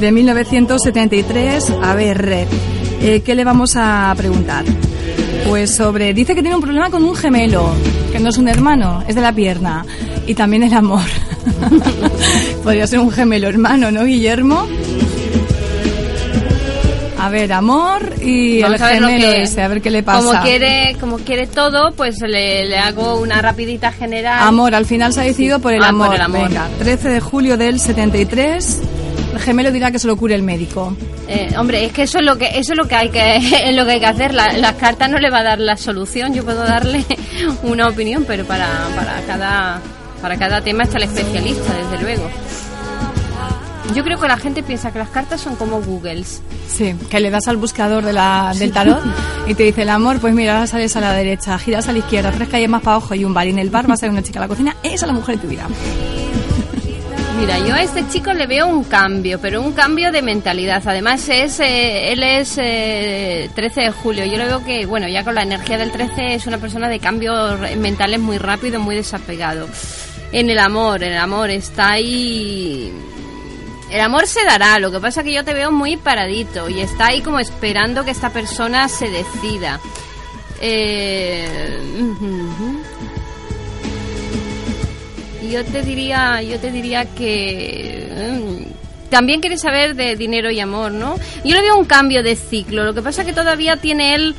de 0.00 0.12
1973. 0.12 1.72
A 1.82 1.94
ver, 1.94 2.46
eh, 3.00 3.22
¿qué 3.24 3.34
le 3.34 3.44
vamos 3.44 3.74
a 3.76 4.14
preguntar? 4.16 4.64
Pues 5.48 5.74
sobre, 5.74 6.14
dice 6.14 6.34
que 6.34 6.40
tiene 6.40 6.56
un 6.56 6.62
problema 6.62 6.90
con 6.90 7.04
un 7.04 7.14
gemelo, 7.14 7.70
que 8.12 8.18
no 8.18 8.30
es 8.30 8.38
un 8.38 8.48
hermano, 8.48 9.04
es 9.06 9.14
de 9.14 9.20
la 9.20 9.32
pierna. 9.32 9.84
Y 10.26 10.34
también 10.34 10.62
el 10.62 10.72
amor. 10.72 11.02
Podría 12.64 12.86
ser 12.86 13.00
un 13.00 13.10
gemelo 13.10 13.48
hermano, 13.48 13.90
¿no, 13.90 14.04
Guillermo? 14.04 14.66
A 17.24 17.30
ver, 17.30 17.54
amor 17.54 18.02
y 18.20 18.60
el 18.60 18.78
gemelo 18.78 19.32
ese, 19.32 19.62
a 19.62 19.68
ver 19.68 19.80
qué 19.80 19.90
le 19.90 20.02
pasa. 20.02 20.26
Como 20.26 20.42
quiere, 20.42 20.94
como 21.00 21.16
quiere 21.16 21.46
todo, 21.46 21.92
pues 21.92 22.20
le, 22.20 22.76
hago 22.76 23.18
una 23.18 23.40
rapidita 23.40 23.92
general. 23.92 24.46
Amor, 24.46 24.74
al 24.74 24.84
final 24.84 25.10
se 25.14 25.22
ha 25.22 25.24
decidido 25.24 25.58
por 25.58 25.72
el 25.72 25.82
ah, 25.82 25.88
amor. 25.88 26.08
Por 26.08 26.16
el 26.16 26.20
amor. 26.20 26.48
Venga, 26.48 26.68
13 26.80 27.08
de 27.08 27.20
julio 27.20 27.56
del 27.56 27.80
73 27.80 28.80
el 29.32 29.40
gemelo 29.40 29.72
dirá 29.72 29.90
que 29.90 29.98
se 29.98 30.06
lo 30.06 30.18
cure 30.18 30.34
el 30.34 30.42
médico. 30.42 30.94
Eh, 31.26 31.54
hombre, 31.56 31.86
es 31.86 31.92
que 31.92 32.02
eso 32.02 32.18
es 32.18 32.26
lo 32.26 32.36
que 32.36 32.58
eso 32.58 32.72
es 32.72 32.76
lo 32.76 32.86
que 32.86 32.94
hay 32.94 33.08
que 33.08 33.36
es 33.68 33.74
lo 33.74 33.86
que 33.86 33.92
hay 33.92 34.00
que 34.00 34.06
hacer. 34.06 34.34
las 34.34 34.74
cartas 34.74 35.08
no 35.08 35.18
le 35.18 35.30
va 35.30 35.38
a 35.38 35.44
dar 35.44 35.58
la 35.60 35.78
solución. 35.78 36.34
Yo 36.34 36.44
puedo 36.44 36.62
darle 36.62 37.06
una 37.62 37.88
opinión, 37.88 38.26
pero 38.28 38.44
para, 38.44 38.68
para 38.94 39.22
cada 39.22 39.80
para 40.20 40.36
cada 40.36 40.60
tema 40.60 40.82
está 40.82 40.98
el 40.98 41.04
especialista, 41.04 41.72
desde 41.74 42.02
luego. 42.02 42.28
Yo 43.92 44.02
creo 44.02 44.18
que 44.18 44.26
la 44.26 44.38
gente 44.38 44.62
piensa 44.62 44.92
que 44.92 44.98
las 44.98 45.10
cartas 45.10 45.40
son 45.40 45.56
como 45.56 45.82
Googles. 45.82 46.40
Sí, 46.68 46.94
que 47.10 47.20
le 47.20 47.30
das 47.30 47.48
al 47.48 47.58
buscador 47.58 48.04
de 48.04 48.12
la, 48.12 48.54
del 48.58 48.72
tarot 48.72 49.02
y 49.46 49.54
te 49.54 49.64
dice 49.64 49.82
el 49.82 49.90
amor, 49.90 50.20
pues 50.20 50.34
mira, 50.34 50.54
ahora 50.54 50.66
sales 50.66 50.96
a 50.96 51.00
la 51.00 51.12
derecha, 51.12 51.58
giras 51.58 51.88
a 51.88 51.92
la 51.92 51.98
izquierda, 51.98 52.32
tres 52.32 52.48
calles 52.48 52.68
más 52.68 52.82
para 52.82 52.96
abajo 52.96 53.14
y 53.14 53.24
un 53.24 53.34
bar 53.34 53.46
y 53.46 53.50
en 53.50 53.58
el 53.58 53.70
bar 53.70 53.88
va 53.88 53.94
a 53.94 53.96
ser 53.96 54.10
una 54.10 54.22
chica 54.22 54.38
a 54.38 54.42
la 54.42 54.48
cocina. 54.48 54.76
Esa 54.82 54.94
es 54.94 55.06
la 55.06 55.12
mujer 55.12 55.36
de 55.36 55.42
tu 55.42 55.48
vida. 55.48 55.66
Mira, 57.38 57.58
yo 57.58 57.74
a 57.74 57.82
este 57.82 58.06
chico 58.08 58.32
le 58.32 58.46
veo 58.46 58.66
un 58.68 58.84
cambio, 58.84 59.40
pero 59.40 59.60
un 59.60 59.72
cambio 59.72 60.12
de 60.12 60.22
mentalidad. 60.22 60.82
Además, 60.86 61.28
es 61.28 61.58
eh, 61.58 62.12
él 62.12 62.22
es 62.22 62.54
13 62.54 62.62
eh, 62.62 63.50
de 63.84 63.90
julio. 63.90 64.24
Yo 64.24 64.38
le 64.38 64.46
veo 64.46 64.64
que, 64.64 64.86
bueno, 64.86 65.08
ya 65.08 65.24
con 65.24 65.34
la 65.34 65.42
energía 65.42 65.76
del 65.76 65.90
13 65.90 66.34
es 66.34 66.46
una 66.46 66.58
persona 66.58 66.88
de 66.88 67.00
cambios 67.00 67.58
mentales 67.76 68.20
muy 68.20 68.38
rápido, 68.38 68.78
muy 68.78 68.94
desapegado. 68.94 69.68
En 70.30 70.48
el 70.48 70.58
amor, 70.58 71.02
el 71.02 71.16
amor 71.16 71.50
está 71.50 71.90
ahí. 71.92 72.92
El 73.94 74.00
amor 74.00 74.26
se 74.26 74.44
dará, 74.44 74.80
lo 74.80 74.90
que 74.90 74.98
pasa 74.98 75.20
es 75.20 75.24
que 75.24 75.32
yo 75.32 75.44
te 75.44 75.54
veo 75.54 75.70
muy 75.70 75.96
paradito 75.96 76.68
y 76.68 76.80
está 76.80 77.06
ahí 77.06 77.20
como 77.20 77.38
esperando 77.38 78.04
que 78.04 78.10
esta 78.10 78.30
persona 78.30 78.88
se 78.88 79.08
decida. 79.08 79.78
Eh, 80.60 81.46
yo 85.48 85.64
te 85.64 85.82
diría, 85.82 86.42
yo 86.42 86.58
te 86.58 86.72
diría 86.72 87.04
que 87.04 88.32
mm, 88.32 89.10
también 89.10 89.40
quiere 89.40 89.58
saber 89.58 89.94
de 89.94 90.16
dinero 90.16 90.50
y 90.50 90.58
amor, 90.58 90.90
¿no? 90.90 91.14
Yo 91.44 91.54
le 91.54 91.62
veo 91.62 91.78
un 91.78 91.84
cambio 91.84 92.24
de 92.24 92.34
ciclo. 92.34 92.82
Lo 92.82 92.94
que 92.94 93.02
pasa 93.02 93.22
es 93.22 93.28
que 93.28 93.32
todavía 93.32 93.76
tiene 93.76 94.16
él 94.16 94.34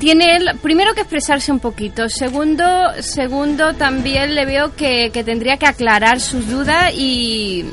tiene 0.00 0.36
él 0.36 0.50
primero 0.60 0.92
que 0.92 1.00
expresarse 1.00 1.50
un 1.50 1.60
poquito. 1.60 2.10
Segundo, 2.10 2.64
segundo 3.00 3.72
también 3.72 4.34
le 4.34 4.44
veo 4.44 4.76
que, 4.76 5.08
que 5.14 5.24
tendría 5.24 5.56
que 5.56 5.64
aclarar 5.64 6.20
sus 6.20 6.46
dudas 6.46 6.92
y 6.94 7.64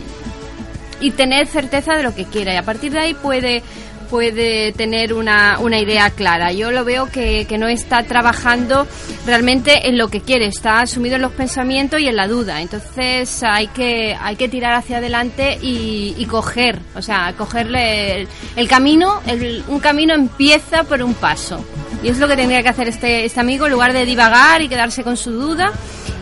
y 0.99 1.11
tener 1.11 1.47
certeza 1.47 1.95
de 1.95 2.03
lo 2.03 2.13
que 2.13 2.25
quiera 2.25 2.53
y 2.53 2.57
a 2.57 2.63
partir 2.63 2.91
de 2.91 2.99
ahí 2.99 3.13
puede 3.13 3.63
puede 4.09 4.71
tener 4.71 5.13
una, 5.13 5.59
una 5.59 5.79
idea 5.79 6.09
clara. 6.09 6.51
Yo 6.51 6.71
lo 6.71 6.83
veo 6.83 7.05
que, 7.05 7.45
que, 7.47 7.57
no 7.57 7.67
está 7.67 8.03
trabajando 8.03 8.87
realmente 9.25 9.87
en 9.87 9.97
lo 9.97 10.07
que 10.09 10.21
quiere, 10.21 10.47
está 10.47 10.85
sumido 10.87 11.15
en 11.15 11.21
los 11.21 11.31
pensamientos 11.31 11.99
y 12.01 12.07
en 12.07 12.15
la 12.15 12.27
duda. 12.27 12.61
Entonces 12.61 13.43
hay 13.43 13.67
que, 13.67 14.17
hay 14.19 14.35
que 14.35 14.49
tirar 14.49 14.73
hacia 14.73 14.97
adelante 14.97 15.59
y, 15.61 16.25
coger, 16.29 16.79
o 16.95 17.01
sea, 17.01 17.33
cogerle 17.37 18.27
el, 18.55 18.67
camino, 18.67 19.21
un 19.67 19.79
camino 19.79 20.13
empieza 20.13 20.83
por 20.83 21.01
un 21.01 21.13
paso. 21.13 21.63
Y 22.03 22.09
es 22.09 22.17
lo 22.17 22.27
que 22.27 22.35
tendría 22.35 22.63
que 22.63 22.69
hacer 22.69 22.87
este, 22.87 23.25
este 23.25 23.39
amigo 23.39 23.65
en 23.65 23.71
lugar 23.71 23.93
de 23.93 24.05
divagar 24.05 24.61
y 24.61 24.69
quedarse 24.69 25.03
con 25.03 25.17
su 25.17 25.31
duda. 25.31 25.71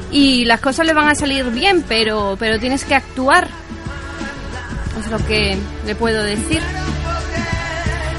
Y 0.10 0.46
las 0.46 0.62
cosas 0.62 0.86
le 0.86 0.94
van 0.94 1.10
a 1.10 1.16
salir 1.16 1.46
bien, 1.52 1.84
pero, 1.88 2.38
pero 2.40 2.60
tienes 2.60 2.86
que 2.86 2.96
actuar. 2.96 3.50
Es 5.00 5.12
lo 5.12 5.18
que 5.26 5.58
le 5.86 5.96
puedo 5.96 6.24
decir. 6.24 6.62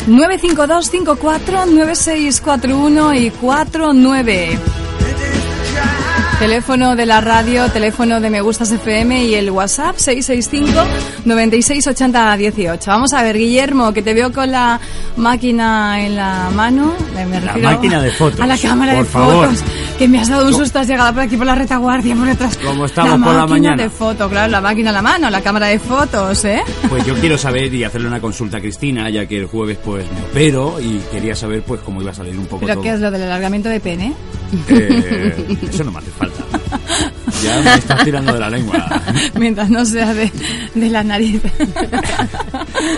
952 0.06 0.86
54 0.86 1.66
9641 1.66 3.14
y 3.14 3.30
49. 3.30 4.58
Teléfono 6.38 6.94
de 6.94 7.04
la 7.04 7.20
radio, 7.20 7.68
teléfono 7.68 8.20
de 8.20 8.30
Me 8.30 8.40
Gustas 8.40 8.70
FM 8.70 9.24
y 9.24 9.34
el 9.34 9.50
WhatsApp 9.50 9.96
665 9.96 10.88
9680 11.24 12.36
18. 12.36 12.90
Vamos 12.90 13.12
a 13.12 13.24
ver, 13.24 13.36
Guillermo, 13.36 13.92
que 13.92 14.02
te 14.02 14.14
veo 14.14 14.32
con 14.32 14.52
la 14.52 14.78
máquina 15.16 16.00
en 16.00 16.14
la 16.14 16.48
mano. 16.54 16.94
la 17.12 17.56
máquina 17.56 18.00
de 18.00 18.12
fotos. 18.12 18.40
A 18.40 18.46
la 18.46 18.56
cámara 18.56 18.94
de 18.94 19.04
fotos. 19.04 19.64
Que 19.98 20.06
me 20.06 20.20
has 20.20 20.28
dado 20.28 20.46
un 20.46 20.54
susto, 20.54 20.78
has 20.78 20.86
llegado 20.86 21.12
por 21.12 21.22
aquí 21.22 21.36
por 21.36 21.44
la 21.46 21.56
retaguardia, 21.56 22.14
por 22.14 22.26
detrás. 22.28 22.56
¿Cómo 22.58 22.86
estamos 22.86 23.18
la 23.18 23.26
por 23.26 23.34
la 23.34 23.40
máquina 23.46 23.70
mañana? 23.70 23.82
de 23.82 23.90
foto, 23.90 24.28
claro, 24.30 24.48
la 24.52 24.60
máquina 24.60 24.90
a 24.90 24.92
la 24.92 25.02
mano, 25.02 25.28
la 25.28 25.40
cámara 25.40 25.66
de 25.66 25.80
fotos, 25.80 26.44
¿eh? 26.44 26.62
Pues 26.88 27.04
yo 27.04 27.14
quiero 27.16 27.36
saber 27.36 27.74
y 27.74 27.82
hacerle 27.82 28.06
una 28.06 28.20
consulta 28.20 28.58
a 28.58 28.60
Cristina, 28.60 29.10
ya 29.10 29.26
que 29.26 29.38
el 29.38 29.46
jueves 29.46 29.76
pues 29.84 30.06
me 30.12 30.20
opero 30.22 30.78
y 30.80 30.98
quería 31.10 31.34
saber 31.34 31.62
pues 31.62 31.80
cómo 31.80 32.00
iba 32.00 32.12
a 32.12 32.14
salir 32.14 32.38
un 32.38 32.46
poco 32.46 32.60
¿Pero 32.60 32.74
todo. 32.74 32.82
qué 32.84 32.90
es 32.90 33.00
lo 33.00 33.10
del 33.10 33.22
alargamiento 33.24 33.68
de 33.68 33.80
pene? 33.80 34.14
Eh, 34.68 35.58
eso 35.68 35.82
no 35.82 35.90
me 35.90 35.98
hace 35.98 36.10
falta. 36.12 36.44
Ya 37.42 37.60
me 37.60 37.74
estás 37.74 38.04
tirando 38.04 38.32
de 38.32 38.40
la 38.40 38.50
lengua. 38.50 39.02
Mientras 39.34 39.68
no 39.68 39.84
sea 39.84 40.14
de, 40.14 40.30
de 40.74 40.90
la 40.90 41.02
nariz. 41.02 41.42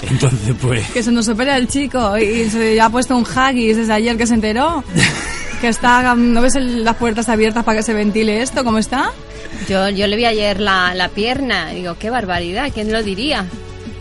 Entonces 0.03 0.55
pues... 0.61 0.87
que 0.91 1.03
se 1.03 1.11
nos 1.11 1.29
opera 1.29 1.57
el 1.57 1.67
chico 1.67 2.17
y 2.19 2.49
se 2.51 2.79
ha 2.81 2.89
puesto 2.91 3.17
un 3.17 3.25
haggis 3.35 3.79
desde 3.79 3.93
ayer 3.93 4.17
que 4.17 4.27
se 4.27 4.35
enteró. 4.35 4.85
Que 5.61 5.69
está, 5.69 6.15
¿no 6.15 6.41
ves 6.41 6.55
el- 6.55 6.85
las 6.85 6.97
puertas 6.97 7.29
abiertas 7.29 7.65
para 7.65 7.79
que 7.79 7.83
se 7.83 7.93
ventile 7.93 8.41
esto? 8.43 8.65
¿Cómo 8.65 8.79
está? 8.79 9.11
Yo, 9.69 9.89
yo 9.91 10.07
le 10.07 10.17
vi 10.17 10.25
ayer 10.25 10.59
la, 10.61 10.95
la 10.95 11.09
pierna. 11.09 11.69
Digo, 11.71 11.97
qué 11.99 12.09
barbaridad, 12.09 12.71
¿quién 12.73 12.91
lo 12.91 13.03
diría? 13.03 13.45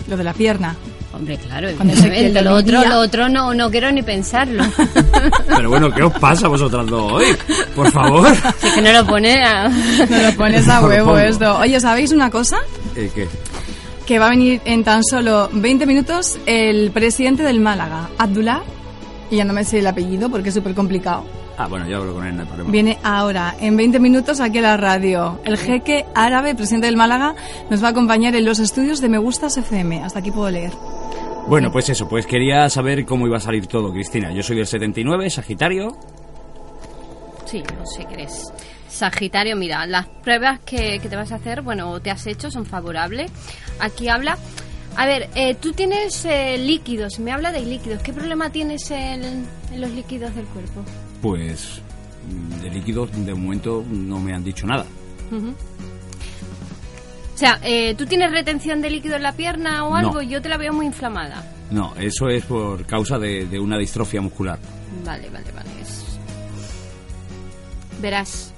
Lo 0.07 0.15
de 0.15 0.23
la 0.23 0.33
pierna. 0.33 0.75
Hombre, 1.11 1.37
claro, 1.37 1.67
Cuando 1.75 1.95
se 1.95 2.07
evidentemente. 2.07 2.41
Lo 2.43 2.57
el 2.59 2.63
otro, 2.63 2.89
lo 2.89 2.99
otro 2.99 3.29
no, 3.29 3.53
no 3.53 3.69
quiero 3.69 3.91
ni 3.91 4.01
pensarlo. 4.03 4.63
Pero 5.47 5.69
bueno, 5.69 5.91
¿qué 5.91 6.03
os 6.03 6.13
pasa 6.17 6.45
a 6.45 6.49
vosotras 6.49 6.85
dos 6.87 7.11
hoy? 7.11 7.25
Por 7.75 7.91
favor. 7.91 8.27
Así 8.43 8.71
que 8.75 8.81
no 8.81 8.93
lo 8.93 9.05
pone 9.05 9.43
a... 9.43 9.67
No 9.67 10.17
lo 10.29 10.35
pones 10.37 10.67
a 10.69 10.81
huevo 10.85 11.17
esto. 11.17 11.57
Oye, 11.57 11.79
¿sabéis 11.81 12.11
una 12.13 12.29
cosa? 12.29 12.57
Eh, 12.95 13.11
¿Qué? 13.13 13.27
Que 14.05 14.17
va 14.17 14.27
a 14.27 14.29
venir 14.29 14.61
en 14.65 14.83
tan 14.85 15.03
solo 15.03 15.49
20 15.51 15.85
minutos 15.85 16.37
el 16.45 16.91
presidente 16.91 17.43
del 17.43 17.59
Málaga, 17.59 18.07
Abdullah. 18.17 18.61
Y 19.29 19.35
ya 19.37 19.43
no 19.45 19.51
me 19.53 19.65
sé 19.65 19.79
el 19.79 19.87
apellido 19.87 20.29
porque 20.29 20.49
es 20.49 20.55
súper 20.55 20.73
complicado. 20.73 21.25
Ah, 21.59 21.67
bueno, 21.67 21.85
yo 21.89 21.97
hablo 21.97 22.13
con 22.13 22.25
él, 22.25 22.37
no 22.37 22.43
hay 22.43 22.47
problema. 22.47 22.71
Viene 22.71 22.97
ahora, 23.03 23.53
en 23.59 23.75
20 23.75 23.99
minutos, 23.99 24.39
aquí 24.39 24.59
a 24.59 24.61
la 24.61 24.77
radio. 24.77 25.41
El 25.43 25.57
jeque 25.57 26.05
árabe, 26.15 26.55
presidente 26.55 26.87
del 26.87 26.95
Málaga, 26.95 27.35
nos 27.69 27.83
va 27.83 27.89
a 27.89 27.91
acompañar 27.91 28.33
en 28.33 28.45
los 28.45 28.59
estudios 28.59 29.01
de 29.01 29.09
Me 29.09 29.17
Gustas 29.17 29.57
FM. 29.57 30.01
Hasta 30.01 30.19
aquí 30.19 30.31
puedo 30.31 30.49
leer. 30.49 30.71
Bueno, 31.49 31.69
pues 31.69 31.89
eso, 31.89 32.07
pues 32.07 32.25
quería 32.25 32.69
saber 32.69 33.05
cómo 33.05 33.27
iba 33.27 33.35
a 33.35 33.41
salir 33.41 33.67
todo, 33.67 33.91
Cristina. 33.91 34.31
Yo 34.31 34.41
soy 34.41 34.55
del 34.55 34.67
79, 34.67 35.29
Sagitario. 35.29 35.97
Sí, 37.43 37.61
no 37.77 37.85
sé 37.85 38.05
qué 38.05 38.13
eres. 38.13 38.53
Sagitario, 38.87 39.57
mira, 39.57 39.85
las 39.85 40.07
pruebas 40.07 40.61
que, 40.61 40.99
que 40.99 41.09
te 41.09 41.15
vas 41.17 41.33
a 41.33 41.35
hacer, 41.35 41.61
bueno, 41.61 41.89
o 41.91 41.99
te 41.99 42.09
has 42.09 42.25
hecho, 42.25 42.49
son 42.49 42.65
favorables. 42.65 43.29
Aquí 43.81 44.07
habla... 44.07 44.37
A 44.95 45.05
ver, 45.05 45.29
eh, 45.35 45.55
tú 45.55 45.71
tienes 45.73 46.25
eh, 46.25 46.57
líquidos, 46.57 47.19
me 47.19 47.31
habla 47.31 47.51
de 47.51 47.61
líquidos. 47.61 48.01
¿Qué 48.01 48.11
problema 48.11 48.49
tienes 48.49 48.89
en, 48.91 49.23
en 49.23 49.81
los 49.81 49.91
líquidos 49.91 50.33
del 50.35 50.45
cuerpo? 50.45 50.83
Pues 51.21 51.81
mm, 52.29 52.61
de 52.61 52.69
líquidos 52.69 53.09
de 53.25 53.33
momento 53.33 53.83
no 53.89 54.19
me 54.19 54.33
han 54.33 54.43
dicho 54.43 54.65
nada. 54.67 54.85
O 57.33 57.37
sea, 57.39 57.59
eh, 57.63 57.95
¿tú 57.95 58.05
tienes 58.05 58.31
retención 58.31 58.81
de 58.81 58.89
líquido 58.89 59.15
en 59.15 59.23
la 59.23 59.31
pierna 59.33 59.85
o 59.85 59.91
No. 59.91 59.95
algo? 59.95 60.21
Yo 60.21 60.41
te 60.41 60.49
la 60.49 60.57
veo 60.57 60.73
muy 60.73 60.85
inflamada. 60.85 61.43
No, 61.71 61.93
eso 61.95 62.27
es 62.29 62.43
por 62.45 62.85
causa 62.85 63.17
de, 63.17 63.45
de 63.45 63.59
una 63.59 63.77
distrofia 63.77 64.19
muscular. 64.21 64.59
Vale, 65.05 65.29
vale, 65.29 65.51
vale. 65.53 65.69
es- 65.81 66.05
Verás, 68.01 68.53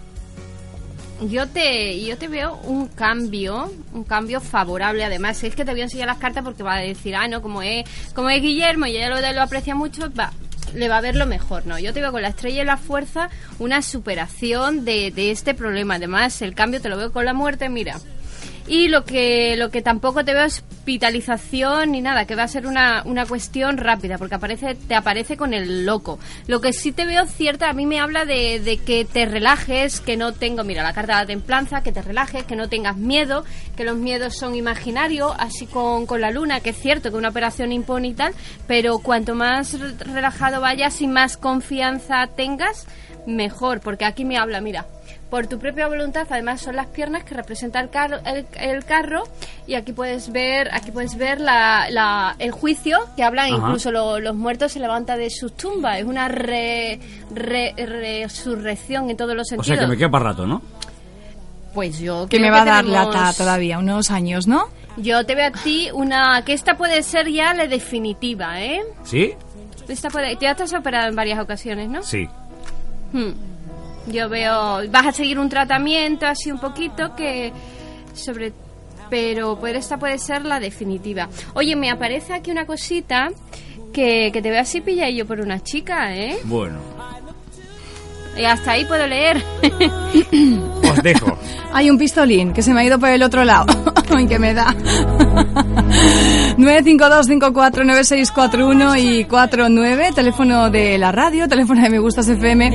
yo 1.29 1.47
te, 1.47 2.03
yo 2.03 2.17
te 2.17 2.27
veo 2.27 2.55
un 2.63 2.87
cambio, 2.87 3.71
un 3.93 4.03
cambio 4.03 4.39
favorable. 4.41 5.03
Además, 5.03 5.43
es 5.43 5.55
que 5.55 5.65
te 5.65 5.71
voy 5.71 5.81
a 5.81 5.83
enseñar 5.85 6.07
las 6.07 6.17
cartas 6.17 6.43
porque 6.43 6.63
va 6.63 6.75
a 6.75 6.79
decir, 6.81 7.15
ah, 7.15 7.27
no, 7.27 7.41
como 7.41 7.61
es, 7.61 7.85
como 8.15 8.29
es 8.29 8.41
Guillermo 8.41 8.85
y 8.87 8.97
ella 8.97 9.09
lo, 9.09 9.19
lo 9.33 9.41
aprecia 9.41 9.75
mucho, 9.75 10.11
va, 10.17 10.31
le 10.73 10.89
va 10.89 10.97
a 10.97 11.01
ver 11.01 11.15
lo 11.15 11.25
mejor, 11.25 11.65
¿no? 11.65 11.79
Yo 11.79 11.93
te 11.93 12.01
veo 12.01 12.11
con 12.11 12.21
la 12.21 12.29
estrella 12.29 12.61
y 12.61 12.65
la 12.65 12.77
fuerza 12.77 13.29
una 13.59 13.81
superación 13.81 14.85
de, 14.85 15.11
de 15.11 15.31
este 15.31 15.53
problema. 15.53 15.95
Además, 15.95 16.41
el 16.41 16.53
cambio 16.53 16.81
te 16.81 16.89
lo 16.89 16.97
veo 16.97 17.11
con 17.11 17.25
la 17.25 17.33
muerte, 17.33 17.69
mira. 17.69 17.99
Y 18.73 18.87
lo 18.87 19.03
que, 19.03 19.57
lo 19.57 19.69
que 19.69 19.81
tampoco 19.81 20.23
te 20.23 20.33
veo 20.33 20.45
es 20.45 20.63
hospitalización 20.71 21.91
ni 21.91 21.99
nada, 21.99 22.25
que 22.25 22.35
va 22.35 22.43
a 22.43 22.47
ser 22.47 22.65
una, 22.65 23.03
una 23.03 23.25
cuestión 23.25 23.75
rápida, 23.75 24.17
porque 24.17 24.35
aparece, 24.35 24.75
te 24.75 24.95
aparece 24.95 25.35
con 25.35 25.53
el 25.53 25.85
loco. 25.85 26.19
Lo 26.47 26.61
que 26.61 26.71
sí 26.71 26.93
te 26.93 27.05
veo 27.05 27.25
cierta, 27.25 27.69
a 27.69 27.73
mí 27.73 27.85
me 27.85 27.99
habla 27.99 28.23
de, 28.23 28.61
de 28.61 28.77
que 28.77 29.03
te 29.03 29.25
relajes, 29.25 29.99
que 29.99 30.15
no 30.15 30.31
tengo, 30.31 30.63
mira, 30.63 30.83
la 30.83 30.93
carta 30.93 31.15
de 31.15 31.19
la 31.23 31.25
templanza, 31.27 31.83
que 31.83 31.91
te 31.91 32.01
relajes, 32.01 32.45
que 32.45 32.55
no 32.55 32.69
tengas 32.69 32.95
miedo, 32.95 33.43
que 33.75 33.83
los 33.83 33.97
miedos 33.97 34.37
son 34.37 34.55
imaginarios, 34.55 35.33
así 35.37 35.65
con, 35.65 36.05
con 36.05 36.21
la 36.21 36.31
luna, 36.31 36.61
que 36.61 36.69
es 36.69 36.77
cierto 36.79 37.11
que 37.11 37.17
una 37.17 37.27
operación 37.29 37.73
impone 37.73 38.07
y 38.07 38.13
tal, 38.13 38.33
pero 38.67 38.99
cuanto 38.99 39.35
más 39.35 39.77
re- 39.77 39.95
relajado 40.13 40.61
vayas 40.61 41.01
y 41.01 41.07
más 41.07 41.35
confianza 41.35 42.25
tengas, 42.37 42.87
mejor, 43.27 43.81
porque 43.81 44.05
aquí 44.05 44.23
me 44.23 44.37
habla, 44.37 44.61
mira, 44.61 44.85
por 45.31 45.47
tu 45.47 45.57
propia 45.57 45.87
voluntad, 45.87 46.27
además 46.29 46.61
son 46.61 46.75
las 46.75 46.85
piernas 46.87 47.23
que 47.23 47.33
representan 47.33 47.85
el, 47.85 47.89
carro- 47.89 48.19
el, 48.25 48.45
el 48.59 48.85
carro 48.85 49.23
y 49.65 49.73
aquí 49.75 49.93
puedes 49.93 50.31
ver, 50.31 50.69
aquí 50.73 50.91
puedes 50.91 51.15
ver 51.17 51.39
la, 51.41 51.87
la- 51.89 52.35
el 52.37 52.51
juicio 52.51 52.99
que 53.15 53.23
hablan 53.23 53.47
Ajá. 53.53 53.55
incluso 53.57 53.91
lo- 53.91 54.19
los 54.19 54.35
muertos 54.35 54.73
se 54.73 54.79
levantan 54.81 55.17
de 55.17 55.29
sus 55.29 55.53
tumbas, 55.55 55.99
es 55.99 56.03
una 56.05 56.27
re- 56.27 56.99
re- 57.33 57.73
resurrección 57.77 59.09
en 59.09 59.15
todos 59.17 59.33
los 59.35 59.47
O 59.47 59.49
sentidos. 59.55 59.67
sea 59.67 59.79
que 59.79 59.87
me 59.87 59.97
queda 59.97 60.11
para 60.11 60.25
rato, 60.25 60.45
¿no? 60.45 60.61
Pues 61.73 61.97
yo 61.99 62.27
Que 62.27 62.37
me 62.39 62.51
va 62.51 62.63
a 62.63 62.65
dar 62.65 62.83
tenemos- 62.85 63.15
lata 63.15 63.33
todavía, 63.33 63.79
unos 63.79 64.11
años, 64.11 64.45
¿no? 64.47 64.65
Yo 64.97 65.25
te 65.25 65.35
veo 65.35 65.47
a 65.47 65.51
ti 65.51 65.89
una 65.93 66.43
que 66.43 66.51
esta 66.51 66.75
puede 66.75 67.01
ser 67.03 67.29
ya 67.31 67.53
la 67.53 67.65
definitiva, 67.67 68.61
¿eh? 68.61 68.81
¿Sí? 69.05 69.33
Esta 69.87 70.09
puede, 70.09 70.35
ya 70.41 70.53
te 70.55 70.63
has 70.63 70.73
operado 70.73 71.07
en 71.07 71.15
varias 71.15 71.39
ocasiones, 71.39 71.87
¿no? 71.89 72.03
Sí. 72.03 72.27
Hmm. 73.13 73.31
Yo 74.07 74.29
veo, 74.29 74.89
vas 74.89 75.07
a 75.07 75.11
seguir 75.11 75.39
un 75.39 75.49
tratamiento 75.49 76.25
así 76.25 76.51
un 76.51 76.59
poquito 76.59 77.15
que 77.15 77.53
sobre 78.13 78.53
pero 79.11 79.59
esta 79.67 79.97
puede 79.97 80.17
ser 80.17 80.45
la 80.45 80.61
definitiva. 80.61 81.27
Oye, 81.53 81.75
me 81.75 81.91
aparece 81.91 82.33
aquí 82.33 82.49
una 82.49 82.65
cosita 82.65 83.29
que, 83.91 84.31
que 84.31 84.41
te 84.41 84.49
veo 84.49 84.61
así 84.61 84.79
pilladillo 84.79 85.27
por 85.27 85.41
una 85.41 85.61
chica, 85.61 86.15
¿eh? 86.15 86.37
Bueno, 86.45 86.79
Y 88.37 88.45
hasta 88.45 88.71
ahí 88.71 88.85
puedo 88.85 89.05
leer. 89.07 89.43
os 90.91 91.03
dejo. 91.03 91.37
Hay 91.73 91.89
un 91.89 91.97
pistolín 91.97 92.53
que 92.53 92.61
se 92.61 92.73
me 92.73 92.81
ha 92.81 92.85
ido 92.85 92.99
por 92.99 93.09
el 93.09 93.23
otro 93.23 93.43
lado. 93.43 93.65
Ay, 94.15 94.27
que 94.27 94.39
me 94.39 94.53
da. 94.53 94.73
952549641 96.57 98.99
y 98.99 99.25
49, 99.25 100.11
teléfono 100.13 100.69
de 100.69 100.97
la 100.97 101.11
radio, 101.11 101.47
teléfono 101.47 101.81
de 101.81 101.89
Me 101.89 101.99
Gustas 101.99 102.27
FM. 102.27 102.71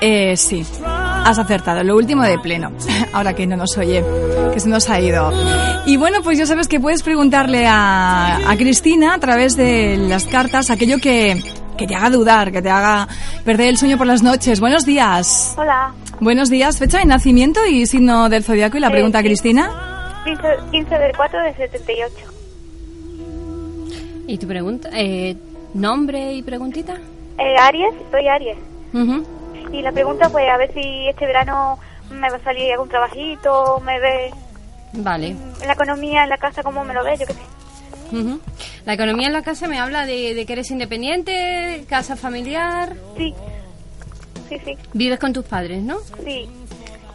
Eh, 0.00 0.36
sí, 0.36 0.64
has 0.84 1.38
acertado. 1.38 1.82
Lo 1.84 1.96
último 1.96 2.22
de 2.22 2.38
pleno. 2.38 2.70
Ahora 3.12 3.34
que 3.34 3.46
no 3.46 3.56
nos 3.56 3.76
oye, 3.78 4.04
que 4.52 4.60
se 4.60 4.68
nos 4.68 4.90
ha 4.90 5.00
ido. 5.00 5.32
Y 5.86 5.96
bueno, 5.96 6.18
pues 6.22 6.38
ya 6.38 6.46
sabes 6.46 6.68
que 6.68 6.78
puedes 6.80 7.02
preguntarle 7.02 7.66
a, 7.66 8.50
a 8.50 8.56
Cristina 8.56 9.14
a 9.14 9.18
través 9.18 9.56
de 9.56 9.96
las 9.96 10.26
cartas 10.26 10.70
aquello 10.70 10.98
que, 10.98 11.42
que 11.78 11.86
te 11.86 11.94
haga 11.94 12.10
dudar, 12.10 12.52
que 12.52 12.60
te 12.60 12.68
haga 12.68 13.08
perder 13.44 13.68
el 13.68 13.78
sueño 13.78 13.96
por 13.96 14.06
las 14.06 14.22
noches. 14.22 14.60
Buenos 14.60 14.84
días. 14.84 15.54
Hola, 15.56 15.92
Buenos 16.20 16.50
días, 16.50 16.78
fecha 16.78 16.98
de 16.98 17.04
nacimiento 17.06 17.64
y 17.64 17.86
signo 17.86 18.28
del 18.28 18.42
zodiaco 18.42 18.76
y 18.76 18.80
la 18.80 18.90
pregunta. 18.90 19.22
Cristina. 19.22 20.20
15, 20.24 20.42
15 20.72 20.98
del 20.98 21.16
4 21.16 21.42
del 21.42 21.54
78. 21.56 22.14
¿Y 24.26 24.36
tu 24.36 24.46
pregunta? 24.48 24.90
Eh, 24.92 25.36
¿Nombre 25.74 26.34
y 26.34 26.42
preguntita? 26.42 26.94
Eh, 27.38 27.56
Aries, 27.56 27.94
soy 28.10 28.26
Aries. 28.26 28.58
Ujú. 28.92 29.24
Y 29.72 29.80
la 29.80 29.92
pregunta 29.92 30.28
pues 30.28 30.44
a 30.50 30.56
ver 30.56 30.72
si 30.74 31.08
este 31.08 31.26
verano 31.26 31.78
me 32.10 32.28
va 32.28 32.36
a 32.36 32.40
salir 32.40 32.72
algún 32.72 32.88
trabajito, 32.88 33.80
me 33.84 34.00
ve 34.00 34.30
Vale. 34.94 35.28
en 35.28 35.66
la 35.66 35.72
economía, 35.74 36.24
en 36.24 36.30
la 36.30 36.38
casa, 36.38 36.62
cómo 36.62 36.84
me 36.84 36.94
lo 36.94 37.04
ve, 37.04 37.16
yo 37.18 37.26
qué 37.26 37.34
sé. 37.34 37.40
Ujú. 38.12 38.40
La 38.86 38.94
economía 38.94 39.26
en 39.26 39.32
la 39.32 39.42
casa 39.42 39.68
me 39.68 39.78
habla 39.78 40.06
de, 40.06 40.34
de 40.34 40.46
que 40.46 40.52
eres 40.54 40.70
independiente, 40.70 41.84
casa 41.88 42.16
familiar. 42.16 42.94
Sí, 43.16 43.34
sí, 44.48 44.56
sí, 44.64 44.78
Vives 44.92 45.18
con 45.18 45.32
tus 45.32 45.44
padres, 45.44 45.82
¿no? 45.82 45.98
sí. 46.24 46.48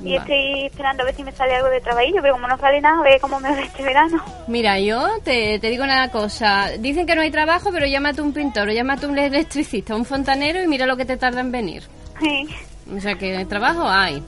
Y 0.06 0.17
estoy 0.17 0.65
esperando 0.65 1.03
a 1.03 1.06
ver 1.06 1.15
si 1.15 1.23
me 1.23 1.32
sale 1.32 1.56
algo 1.56 1.69
de 1.69 1.79
trabajillo, 1.79 2.17
pero 2.21 2.34
como 2.34 2.45
no 2.45 2.58
sale 2.58 2.82
nada, 2.82 2.99
a 2.99 3.03
ver 3.03 3.21
cómo 3.21 3.39
me 3.39 3.56
ve 3.56 3.62
este 3.67 3.84
verano. 3.84 4.21
Mira, 4.47 4.77
yo 4.77 5.08
te, 5.23 5.60
te 5.60 5.69
digo 5.69 5.86
una 5.86 6.10
cosa. 6.12 6.71
Dicen 6.77 7.06
que 7.06 7.15
no 7.15 7.21
hay 7.21 7.32
trabajo, 7.32 7.69
pero 7.71 7.86
llámate 7.86 8.21
un 8.21 8.34
pintor, 8.34 8.67
o 8.67 8.71
llámate 8.73 9.06
un 9.08 9.17
electricista, 9.17 9.95
un 9.95 10.03
fontanero 10.03 10.62
y 10.62 10.67
mira 10.67 10.86
lo 10.88 10.97
que 10.97 11.06
te 11.06 11.15
tarda 11.15 11.39
en 11.39 11.53
venir. 11.53 11.84
Sí. 12.21 12.45
O 12.93 12.99
sea 12.99 13.15
que 13.15 13.45
trabajo 13.45 13.88
hay. 13.88 14.21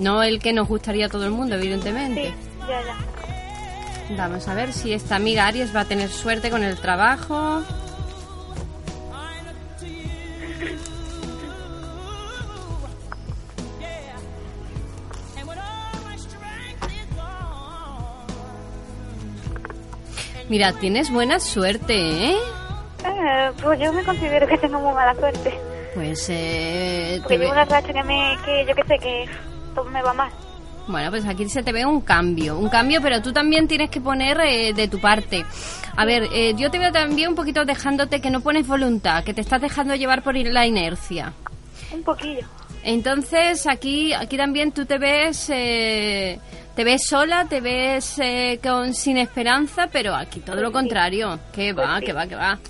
No 0.00 0.24
el 0.24 0.40
que 0.40 0.52
nos 0.52 0.66
gustaría 0.66 1.06
a 1.06 1.08
todo 1.08 1.24
el 1.24 1.30
mundo, 1.30 1.54
evidentemente. 1.54 2.24
Sí, 2.24 2.34
ya, 2.68 2.80
ya. 2.82 2.96
Vamos 4.10 4.46
a 4.46 4.54
ver 4.54 4.72
si 4.72 4.92
esta 4.92 5.16
amiga 5.16 5.46
Aries 5.46 5.74
va 5.74 5.80
a 5.80 5.84
tener 5.84 6.08
suerte 6.08 6.50
con 6.50 6.62
el 6.62 6.78
trabajo. 6.78 7.62
Mira, 20.48 20.72
tienes 20.74 21.10
buena 21.10 21.40
suerte, 21.40 22.30
¿eh? 22.30 22.36
Eh, 23.04 23.50
pues 23.60 23.80
yo 23.80 23.92
me 23.92 24.04
considero 24.04 24.46
que 24.46 24.56
tengo 24.58 24.78
muy 24.78 24.94
mala 24.94 25.14
suerte. 25.16 25.58
Pues 25.94 26.28
eh, 26.28 27.18
Porque 27.22 27.38
llevo 27.38 27.52
una 27.52 27.64
racha 27.64 27.92
que 27.92 28.02
me, 28.04 28.36
que 28.44 28.64
yo 28.68 28.74
qué 28.76 28.82
sé, 28.86 28.98
que 28.98 29.28
todo 29.74 29.86
me 29.86 30.02
va 30.02 30.12
mal. 30.12 30.30
Bueno, 30.88 31.10
pues 31.10 31.26
aquí 31.26 31.48
se 31.48 31.62
te 31.62 31.72
ve 31.72 31.84
un 31.84 32.00
cambio, 32.00 32.58
un 32.58 32.68
cambio, 32.68 33.00
pero 33.02 33.20
tú 33.20 33.32
también 33.32 33.66
tienes 33.66 33.90
que 33.90 34.00
poner 34.00 34.40
eh, 34.40 34.72
de 34.72 34.86
tu 34.88 35.00
parte. 35.00 35.44
A 35.96 36.04
ver, 36.04 36.28
eh, 36.32 36.54
yo 36.56 36.70
te 36.70 36.78
veo 36.78 36.92
también 36.92 37.30
un 37.30 37.34
poquito 37.34 37.64
dejándote 37.64 38.20
que 38.20 38.30
no 38.30 38.40
pones 38.40 38.66
voluntad, 38.66 39.24
que 39.24 39.34
te 39.34 39.40
estás 39.40 39.60
dejando 39.60 39.94
llevar 39.94 40.22
por 40.22 40.36
la 40.36 40.66
inercia. 40.66 41.32
Un 41.92 42.02
poquillo. 42.02 42.46
Entonces 42.86 43.66
aquí, 43.66 44.12
aquí 44.12 44.36
también 44.36 44.70
tú 44.70 44.86
te 44.86 44.98
ves, 44.98 45.50
eh, 45.50 46.38
te 46.76 46.84
ves 46.84 47.04
sola, 47.08 47.44
te 47.48 47.60
ves 47.60 48.16
eh, 48.20 48.60
con 48.62 48.94
sin 48.94 49.18
esperanza, 49.18 49.88
pero 49.90 50.14
aquí 50.14 50.38
todo 50.38 50.60
lo 50.60 50.70
contrario. 50.70 51.40
Que 51.52 51.72
va, 51.72 52.00
que 52.00 52.12
va, 52.12 52.28
que 52.28 52.36
va. 52.36 52.60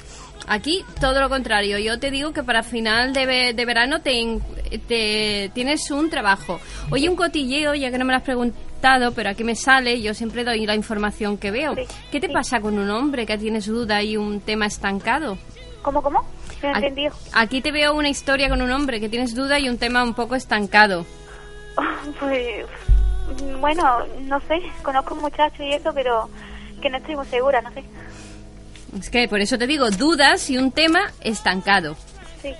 Aquí 0.49 0.85
todo 1.01 1.21
lo 1.21 1.29
contrario. 1.29 1.79
Yo 1.79 1.99
te 1.99 2.11
digo 2.11 2.33
que 2.33 2.43
para 2.43 2.63
final 2.63 3.13
de, 3.13 3.53
de 3.53 3.65
verano 3.65 4.01
te, 4.01 4.39
te- 4.87 5.51
tienes 5.55 5.91
un 5.91 6.09
trabajo. 6.11 6.61
Oye, 6.91 7.09
un 7.09 7.17
cotilleo, 7.17 7.75
ya 7.75 7.91
que 7.91 7.99
no 7.99 8.05
me 8.05 8.13
lo 8.13 8.19
has 8.19 8.23
preguntado, 8.23 9.13
pero 9.13 9.31
aquí 9.31 9.43
me 9.43 9.57
sale, 9.57 10.01
yo 10.01 10.15
siempre 10.15 10.45
doy 10.45 10.65
la 10.67 10.75
información 10.77 11.37
que 11.37 11.51
veo. 11.51 11.75
Sí, 11.75 11.83
¿Qué 12.13 12.21
te 12.21 12.29
sí. 12.29 12.33
pasa 12.33 12.61
con 12.61 12.79
un 12.79 12.91
hombre 12.91 13.27
que 13.27 13.37
tienes 13.39 13.67
duda 13.67 14.03
y 14.03 14.17
un 14.17 14.41
tema 14.41 14.67
estancado? 14.67 15.37
¿Cómo, 15.83 16.01
cómo? 16.03 16.23
No 16.63 16.69
Aquí- 16.71 16.79
entendido. 16.87 17.13
Aquí 17.33 17.61
te 17.61 17.73
veo 17.73 17.95
una 17.95 18.09
historia 18.09 18.49
con 18.49 18.63
un 18.63 18.71
hombre 18.71 19.01
que 19.01 19.09
tienes 19.09 19.35
duda 19.35 19.59
y 19.59 19.69
un 19.69 19.79
tema 19.79 20.03
un 20.05 20.15
poco 20.15 20.35
estancado. 20.37 21.05
Pues, 22.21 22.65
bueno, 23.61 23.99
no 24.23 24.41
sé, 24.43 24.63
conozco 24.83 25.15
un 25.15 25.21
muchacho 25.23 25.63
y 25.63 25.73
eso, 25.75 25.93
pero 25.93 26.31
que 26.81 26.89
no 26.89 26.99
estoy 26.99 27.17
muy 27.17 27.27
segura, 27.27 27.61
no 27.61 27.71
sé. 27.73 27.83
Es 28.99 29.11
que 29.11 29.29
por 29.29 29.41
eso 29.41 29.59
te 29.59 29.67
digo, 29.67 29.91
dudas 29.91 30.49
y 30.51 30.59
un 30.59 30.73
tema 30.73 31.13
estancado. 31.21 31.97
Sí, 32.43 32.51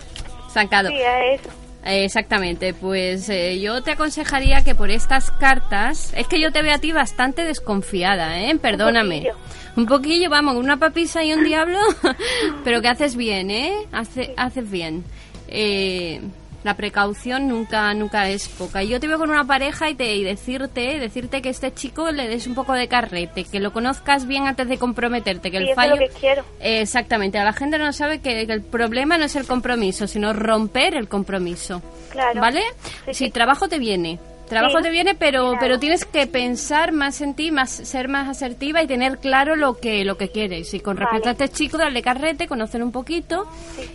Estancado. 0.49 0.89
sí, 0.89 0.97
es 0.97 1.41
eso. 1.41 1.51
Exactamente, 1.89 2.75
pues 2.75 3.29
eh, 3.29 3.61
yo 3.61 3.81
te 3.83 3.93
aconsejaría 3.93 4.65
que 4.65 4.75
por 4.75 4.91
estas 4.91 5.31
cartas, 5.31 6.13
es 6.17 6.27
que 6.27 6.41
yo 6.41 6.51
te 6.51 6.61
veo 6.63 6.75
a 6.75 6.79
ti 6.79 6.91
bastante 6.91 7.45
desconfiada, 7.45 8.41
¿eh? 8.41 8.57
Perdóname. 8.61 9.19
poquillo. 9.19 9.37
Un 9.77 9.87
poquillo, 9.87 10.29
vamos, 10.31 10.57
una 10.57 10.79
papisa 10.79 11.23
y 11.23 11.33
un 11.33 11.45
diablo, 11.45 11.79
pero 12.65 12.83
que 12.83 12.89
haces 12.89 13.15
bien, 13.15 13.51
¿eh? 13.53 13.73
Hace- 13.93 14.35
haces 14.37 14.69
bien. 14.69 15.05
Eh, 15.49 16.21
la 16.67 16.77
precaución 16.77 17.49
nunca 17.49 17.95
nunca 17.95 18.29
es 18.29 18.49
poca. 18.49 18.83
Y 18.83 18.89
yo 18.89 19.01
te 19.01 19.07
veo 19.07 19.19
con 19.19 19.31
una 19.31 19.47
pareja 19.47 19.89
y, 19.89 19.95
te, 19.95 20.15
y 20.17 20.25
decirte 20.25 20.99
decirte 20.99 21.41
que 21.41 21.49
este 21.49 21.73
chico 21.73 22.11
le 22.11 22.29
des 22.29 22.47
un 22.47 22.55
poco 22.55 22.73
de 22.75 22.89
carrete, 22.89 23.45
que 23.45 23.61
lo 23.61 23.73
conozcas 23.73 24.27
bien 24.27 24.47
antes 24.47 24.69
de 24.69 24.77
comprometerte, 24.79 25.51
que 25.51 25.59
Sí, 25.59 25.63
el 25.65 25.71
eso 25.71 25.73
es 25.73 25.77
fallo 25.77 25.97
lo 25.97 25.99
que 25.99 26.09
quiero. 26.21 26.45
Eh, 26.61 26.81
Exactamente, 26.83 27.39
la 27.39 27.53
gente 27.53 27.79
no 27.79 27.93
sabe 27.93 28.21
que, 28.21 28.47
que 28.47 28.53
el 28.53 28.63
problema 28.63 29.17
no 29.17 29.25
es 29.25 29.37
el 29.37 29.47
compromiso, 29.47 30.07
sino 30.07 30.33
romper 30.33 30.97
el 30.97 31.09
compromiso. 31.09 31.81
Claro. 32.11 32.41
¿Vale? 32.41 32.63
Sí, 33.07 33.15
si 33.15 33.25
sí. 33.27 33.31
trabajo 33.31 33.69
te 33.69 33.79
viene. 33.79 34.19
Trabajo 34.49 34.79
Sí. 34.79 34.85
te 34.85 34.91
viene, 34.91 35.15
pero 35.15 35.43
Claro. 35.51 35.59
pero 35.61 35.79
tienes 35.81 36.05
que 36.05 36.27
pensar 36.27 36.93
más 36.93 37.21
en 37.21 37.35
ti, 37.35 37.51
más 37.51 37.71
ser 37.71 38.09
más 38.09 38.29
asertiva 38.29 38.83
y 38.83 38.87
tener 38.87 39.19
claro 39.19 39.57
lo 39.57 39.79
que 39.79 40.05
lo 40.05 40.17
que 40.17 40.31
quieres. 40.31 40.73
Y 40.75 40.81
con 40.81 40.97
respecto 40.97 41.25
Vale. 41.29 41.43
a 41.43 41.45
este 41.45 41.49
chico, 41.57 41.77
darle 41.79 42.01
carrete, 42.03 42.47
conocer 42.47 42.83
un 42.83 42.93
poquito 42.93 43.47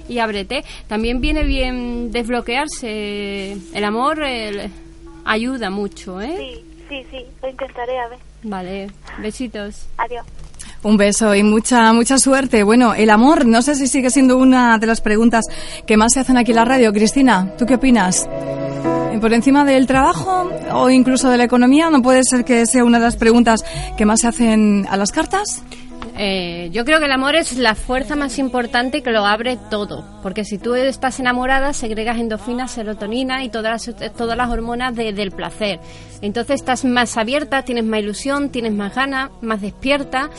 y 0.10 0.20
ábrete. 0.20 0.64
También 0.88 1.22
viene 1.22 1.44
bien 1.44 2.12
desbloquearse. 2.12 3.58
El 3.74 3.84
amor 3.84 4.24
el- 4.24 4.70
ayuda 5.26 5.70
mucho, 5.70 6.22
¿eh? 6.22 6.36
Sí, 6.38 6.66
sí, 6.90 7.06
sí, 7.12 7.26
lo 7.42 7.50
intentaré, 7.50 7.98
a 8.00 8.08
ver. 8.10 8.20
Vale, 8.44 8.88
besitos. 9.20 9.88
Adiós. 9.98 10.26
Un 10.84 10.98
beso 10.98 11.36
y 11.36 11.44
mucha 11.44 11.94
mucha 11.94 12.18
suerte. 12.18 12.64
Bueno, 12.64 12.96
el 12.96 13.12
amor, 13.12 13.46
no 13.46 13.62
sé 13.62 13.76
si 13.76 13.88
sigue 13.88 14.10
siendo 14.10 14.38
una 14.38 14.80
de 14.80 14.88
las 14.88 15.00
preguntas 15.00 15.46
que 15.86 15.96
más 15.96 16.14
se 16.14 16.22
hacen 16.22 16.38
aquí 16.38 16.52
en 16.52 16.56
la 16.56 16.66
radio. 16.66 16.92
Cristina, 16.92 17.54
¿tú 17.58 17.68
qué 17.68 17.76
opinas? 17.76 18.28
Eh, 19.12 19.20
¿Por 19.22 19.32
encima 19.34 19.64
del 19.64 19.86
trabajo 19.86 20.50
o 20.74 20.90
incluso 20.90 21.30
de 21.30 21.38
la 21.38 21.44
economía? 21.44 21.92
¿No 21.92 22.02
puede 22.02 22.24
ser 22.24 22.44
que 22.44 22.66
sea 22.66 22.84
una 22.84 22.98
de 22.98 23.06
las 23.06 23.16
preguntas 23.16 23.64
que 23.96 24.06
más 24.06 24.22
se 24.22 24.28
hacen 24.28 24.88
a 24.90 24.98
las 24.98 25.12
cartas? 25.12 25.62
Eh, 26.18 26.70
yo 26.72 26.84
creo 26.86 27.00
que 27.00 27.06
el 27.06 27.12
amor 27.12 27.36
es 27.36 27.58
la 27.58 27.74
fuerza 27.74 28.16
más 28.16 28.38
importante 28.38 29.02
que 29.02 29.12
lo 29.12 29.26
abre 29.26 29.58
todo. 29.70 30.06
Porque 30.22 30.46
si 30.46 30.58
tú 30.58 30.76
estás 30.76 31.20
enamorada, 31.20 31.74
segregas 31.74 32.20
endorfina, 32.20 32.68
serotonina 32.68 33.44
y 33.44 33.50
todas 33.50 33.88
las, 33.88 34.14
todas 34.14 34.38
las 34.38 34.50
hormonas 34.50 34.96
de- 34.96 35.14
del 35.14 35.32
placer. 35.32 35.80
Entonces 36.22 36.56
estás 36.62 36.86
más 36.86 37.18
abierta, 37.18 37.64
tienes 37.64 37.84
más 37.86 38.00
ilusión, 38.02 38.50
tienes 38.50 38.74
más 38.74 38.94
ganas, 38.94 39.32
más 39.42 39.62
despierta. 39.62 40.30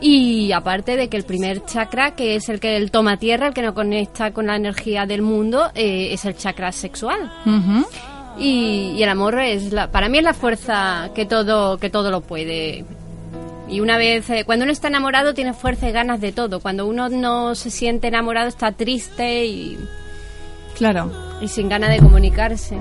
Y 0.00 0.52
aparte 0.52 0.96
de 0.96 1.08
que 1.08 1.16
el 1.16 1.24
primer 1.24 1.64
chakra, 1.64 2.10
que 2.14 2.34
es 2.36 2.48
el 2.48 2.60
que 2.60 2.76
el 2.76 2.90
toma 2.90 3.16
tierra, 3.16 3.48
el 3.48 3.54
que 3.54 3.62
nos 3.62 3.74
conecta 3.74 4.32
con 4.32 4.46
la 4.48 4.56
energía 4.56 5.06
del 5.06 5.22
mundo, 5.22 5.70
eh, 5.74 6.08
es 6.12 6.24
el 6.24 6.36
chakra 6.36 6.72
sexual. 6.72 7.30
Y, 8.38 8.94
y 8.96 9.02
el 9.02 9.08
amor 9.08 9.38
es 9.40 9.72
la, 9.72 9.90
para 9.90 10.08
mí 10.08 10.18
es 10.18 10.24
la 10.24 10.32
fuerza 10.34 11.10
que 11.14 11.26
todo 11.26 11.76
que 11.78 11.90
todo 11.90 12.10
lo 12.10 12.20
puede 12.22 12.84
y 13.70 13.80
una 13.80 13.96
vez 13.98 14.28
eh, 14.30 14.42
cuando 14.44 14.64
uno 14.64 14.72
está 14.72 14.88
enamorado 14.88 15.32
tiene 15.34 15.52
fuerza 15.54 15.88
y 15.88 15.92
ganas 15.92 16.20
de 16.20 16.32
todo 16.32 16.60
cuando 16.60 16.86
uno 16.86 17.08
no 17.08 17.54
se 17.54 17.70
siente 17.70 18.08
enamorado 18.08 18.48
está 18.48 18.72
triste 18.72 19.44
y, 19.46 19.78
Claro. 20.76 21.10
y 21.40 21.48
sin 21.48 21.68
ganas 21.68 21.90
de 21.90 21.98
comunicarse 21.98 22.76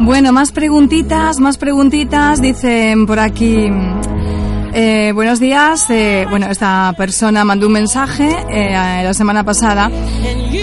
Bueno, 0.00 0.32
más 0.32 0.50
preguntitas, 0.52 1.38
más 1.40 1.58
preguntitas. 1.58 2.40
Dicen 2.40 3.06
por 3.06 3.18
aquí. 3.20 3.68
eh, 4.72 5.12
buenos 5.14 5.38
días. 5.40 5.88
eh, 5.90 6.26
bueno, 6.30 6.46
esta 6.50 6.94
persona 6.96 7.44
mandó 7.44 7.66
un 7.66 7.72
mensaje 7.74 8.28
eh, 8.48 8.70
la 9.04 9.12
semana 9.14 9.44
pasada. 9.44 9.90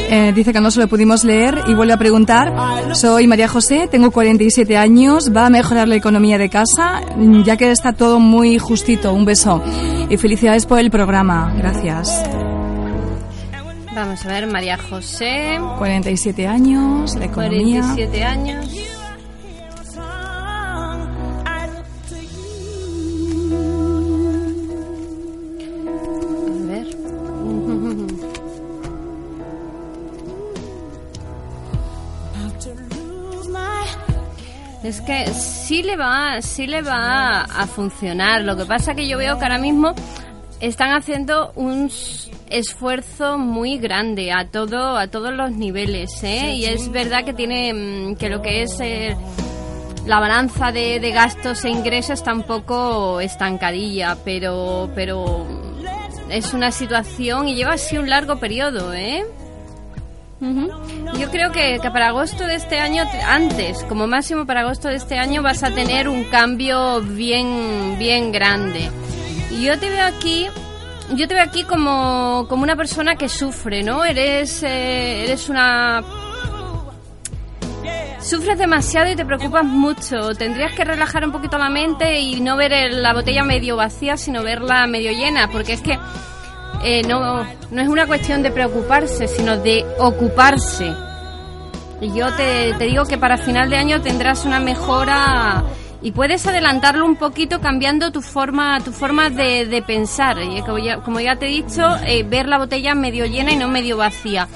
Eh, 0.09 0.31
dice 0.33 0.53
que 0.53 0.61
no 0.61 0.71
se 0.71 0.79
lo 0.79 0.87
pudimos 0.87 1.23
leer 1.23 1.61
y 1.67 1.73
vuelve 1.73 1.93
a 1.93 1.97
preguntar. 1.97 2.53
Soy 2.95 3.27
María 3.27 3.47
José, 3.47 3.87
tengo 3.91 4.11
47 4.11 4.77
años. 4.77 5.31
¿Va 5.35 5.45
a 5.47 5.49
mejorar 5.49 5.87
la 5.87 5.95
economía 5.95 6.37
de 6.37 6.49
casa? 6.49 7.01
Mm, 7.15 7.43
Ya 7.43 7.57
que 7.57 7.71
está 7.71 7.93
todo 7.93 8.19
muy 8.19 8.57
justito. 8.57 9.13
Un 9.13 9.25
beso. 9.25 9.61
Y 10.09 10.15
felicidades 10.17 10.65
por 10.65 10.79
el 10.79 10.89
programa. 10.89 11.53
Gracias. 11.57 12.23
vamos 13.93 14.23
a 14.25 14.27
ver 14.29 14.45
María 14.47 14.77
José 14.77 15.59
47 15.79 16.47
años, 16.47 17.15
la 17.15 17.25
economía. 17.25 17.81
47 17.81 18.23
años 18.23 18.65
sí 35.77 35.83
le 35.83 35.95
va, 35.95 36.41
sí 36.41 36.65
le 36.65 36.81
va 36.81 37.41
a 37.41 37.67
funcionar. 37.67 38.41
Lo 38.41 38.57
que 38.57 38.65
pasa 38.65 38.95
que 38.95 39.07
yo 39.07 39.15
veo 39.19 39.37
que 39.37 39.43
ahora 39.45 39.59
mismo 39.59 39.93
están 40.59 40.89
haciendo 40.97 41.51
un 41.55 41.91
esfuerzo 42.49 43.37
muy 43.37 43.77
grande 43.77 44.31
a 44.31 44.47
todo, 44.49 44.97
a 44.97 45.05
todos 45.05 45.31
los 45.33 45.51
niveles, 45.51 46.23
¿eh? 46.23 46.55
Y 46.55 46.65
es 46.65 46.91
verdad 46.91 47.23
que 47.23 47.33
tiene 47.33 47.73
mm, 47.75 48.15
que 48.15 48.29
lo 48.29 48.41
que 48.41 48.63
es 48.63 48.79
eh, 48.79 49.15
la 50.07 50.19
balanza 50.19 50.71
de, 50.71 50.99
de 50.99 51.11
gastos 51.11 51.63
e 51.63 51.69
ingresos 51.69 52.21
está 52.21 52.33
un 52.33 52.43
poco 52.43 53.21
estancadilla, 53.21 54.17
pero, 54.25 54.89
pero 54.95 55.45
es 56.31 56.55
una 56.55 56.71
situación 56.71 57.49
y 57.49 57.53
lleva 57.53 57.73
así 57.73 57.99
un 57.99 58.09
largo 58.09 58.39
periodo, 58.39 58.95
¿eh? 58.95 59.23
Ujú. 60.39 60.69
Yo 61.19 61.31
creo 61.31 61.51
que, 61.51 61.79
que 61.81 61.91
para 61.91 62.09
agosto 62.09 62.45
de 62.45 62.55
este 62.55 62.79
año, 62.79 63.03
antes, 63.27 63.83
como 63.85 64.05
máximo 64.07 64.45
para 64.45 64.61
agosto 64.61 64.87
de 64.87 64.95
este 64.95 65.17
año, 65.17 65.41
vas 65.41 65.63
a 65.63 65.71
tener 65.71 66.07
un 66.07 66.25
cambio 66.25 67.01
bien, 67.01 67.95
bien 67.97 68.31
grande. 68.31 68.91
Yo 69.59 69.79
te 69.79 69.89
veo 69.89 70.05
aquí, 70.05 70.47
yo 71.15 71.27
te 71.27 71.33
veo 71.33 71.43
aquí 71.43 71.63
como, 71.63 72.45
como 72.49 72.63
una 72.63 72.75
persona 72.75 73.15
que 73.15 73.29
sufre, 73.29 73.81
¿no? 73.81 74.05
Eres, 74.05 74.61
eh, 74.61 75.23
eres 75.23 75.49
una 75.49 76.03
Sufres 78.19 78.57
demasiado 78.57 79.09
y 79.09 79.15
te 79.15 79.25
preocupas 79.25 79.63
mucho. 79.63 80.33
Tendrías 80.35 80.73
que 80.73 80.83
relajar 80.83 81.23
un 81.23 81.31
poquito 81.31 81.57
la 81.57 81.69
mente 81.69 82.19
y 82.19 82.41
no 82.41 82.57
ver 82.57 82.91
la 82.91 83.13
botella 83.13 83.43
medio 83.43 83.77
vacía, 83.77 84.17
sino 84.17 84.43
verla 84.43 84.85
medio 84.85 85.11
llena, 85.11 85.49
porque 85.49 85.73
es 85.73 85.81
que 85.81 85.97
eh, 86.83 87.01
no, 87.07 87.43
no 87.71 87.81
es 87.81 87.87
una 87.87 88.07
cuestión 88.07 88.43
de 88.43 88.51
preocuparse, 88.51 89.27
sino 89.27 89.57
de 89.57 89.85
ocuparse. 89.99 90.93
Y 92.01 92.13
yo 92.13 92.31
te, 92.35 92.73
te 92.73 92.85
digo 92.85 93.05
que 93.05 93.17
para 93.17 93.37
final 93.37 93.69
de 93.69 93.77
año 93.77 94.01
tendrás 94.01 94.45
una 94.45 94.59
mejora 94.59 95.63
y 96.01 96.11
puedes 96.11 96.45
adelantarlo 96.45 97.05
un 97.05 97.15
poquito 97.15 97.59
cambiando 97.59 98.11
tu 98.11 98.21
forma, 98.21 98.79
tu 98.81 98.91
forma 98.91 99.29
de, 99.29 99.65
de 99.65 99.81
pensar. 99.81 100.37
Y 100.41 100.61
como 100.61 100.77
ya, 100.77 100.97
como 100.97 101.19
ya 101.19 101.37
te 101.37 101.47
he 101.47 101.49
dicho, 101.49 101.83
eh, 102.05 102.23
ver 102.23 102.47
la 102.47 102.59
botella 102.59 102.93
medio 102.93 103.25
llena 103.25 103.51
y 103.51 103.55
no 103.55 103.67
medio 103.67 103.97
vacía. 103.97 104.47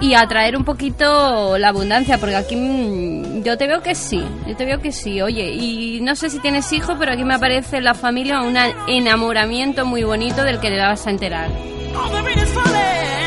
Y 0.00 0.14
atraer 0.14 0.56
un 0.56 0.64
poquito 0.64 1.58
la 1.58 1.68
abundancia, 1.68 2.18
porque 2.18 2.36
aquí 2.36 2.56
mm, 2.56 3.42
yo 3.42 3.58
te 3.58 3.66
veo 3.66 3.82
que 3.82 3.94
sí, 3.94 4.22
yo 4.46 4.56
te 4.56 4.64
veo 4.64 4.80
que 4.80 4.92
sí. 4.92 5.20
Oye, 5.20 5.50
y 5.52 6.00
no 6.00 6.16
sé 6.16 6.30
si 6.30 6.38
tienes 6.38 6.72
hijos, 6.72 6.96
pero 6.98 7.12
aquí 7.12 7.24
me 7.24 7.34
aparece 7.34 7.78
en 7.78 7.84
la 7.84 7.94
familia 7.94 8.40
un 8.40 8.56
enamoramiento 8.88 9.84
muy 9.84 10.02
bonito 10.02 10.42
del 10.42 10.58
que 10.58 10.70
te 10.70 10.78
vas 10.78 11.06
a 11.06 11.10
enterar. 11.10 11.50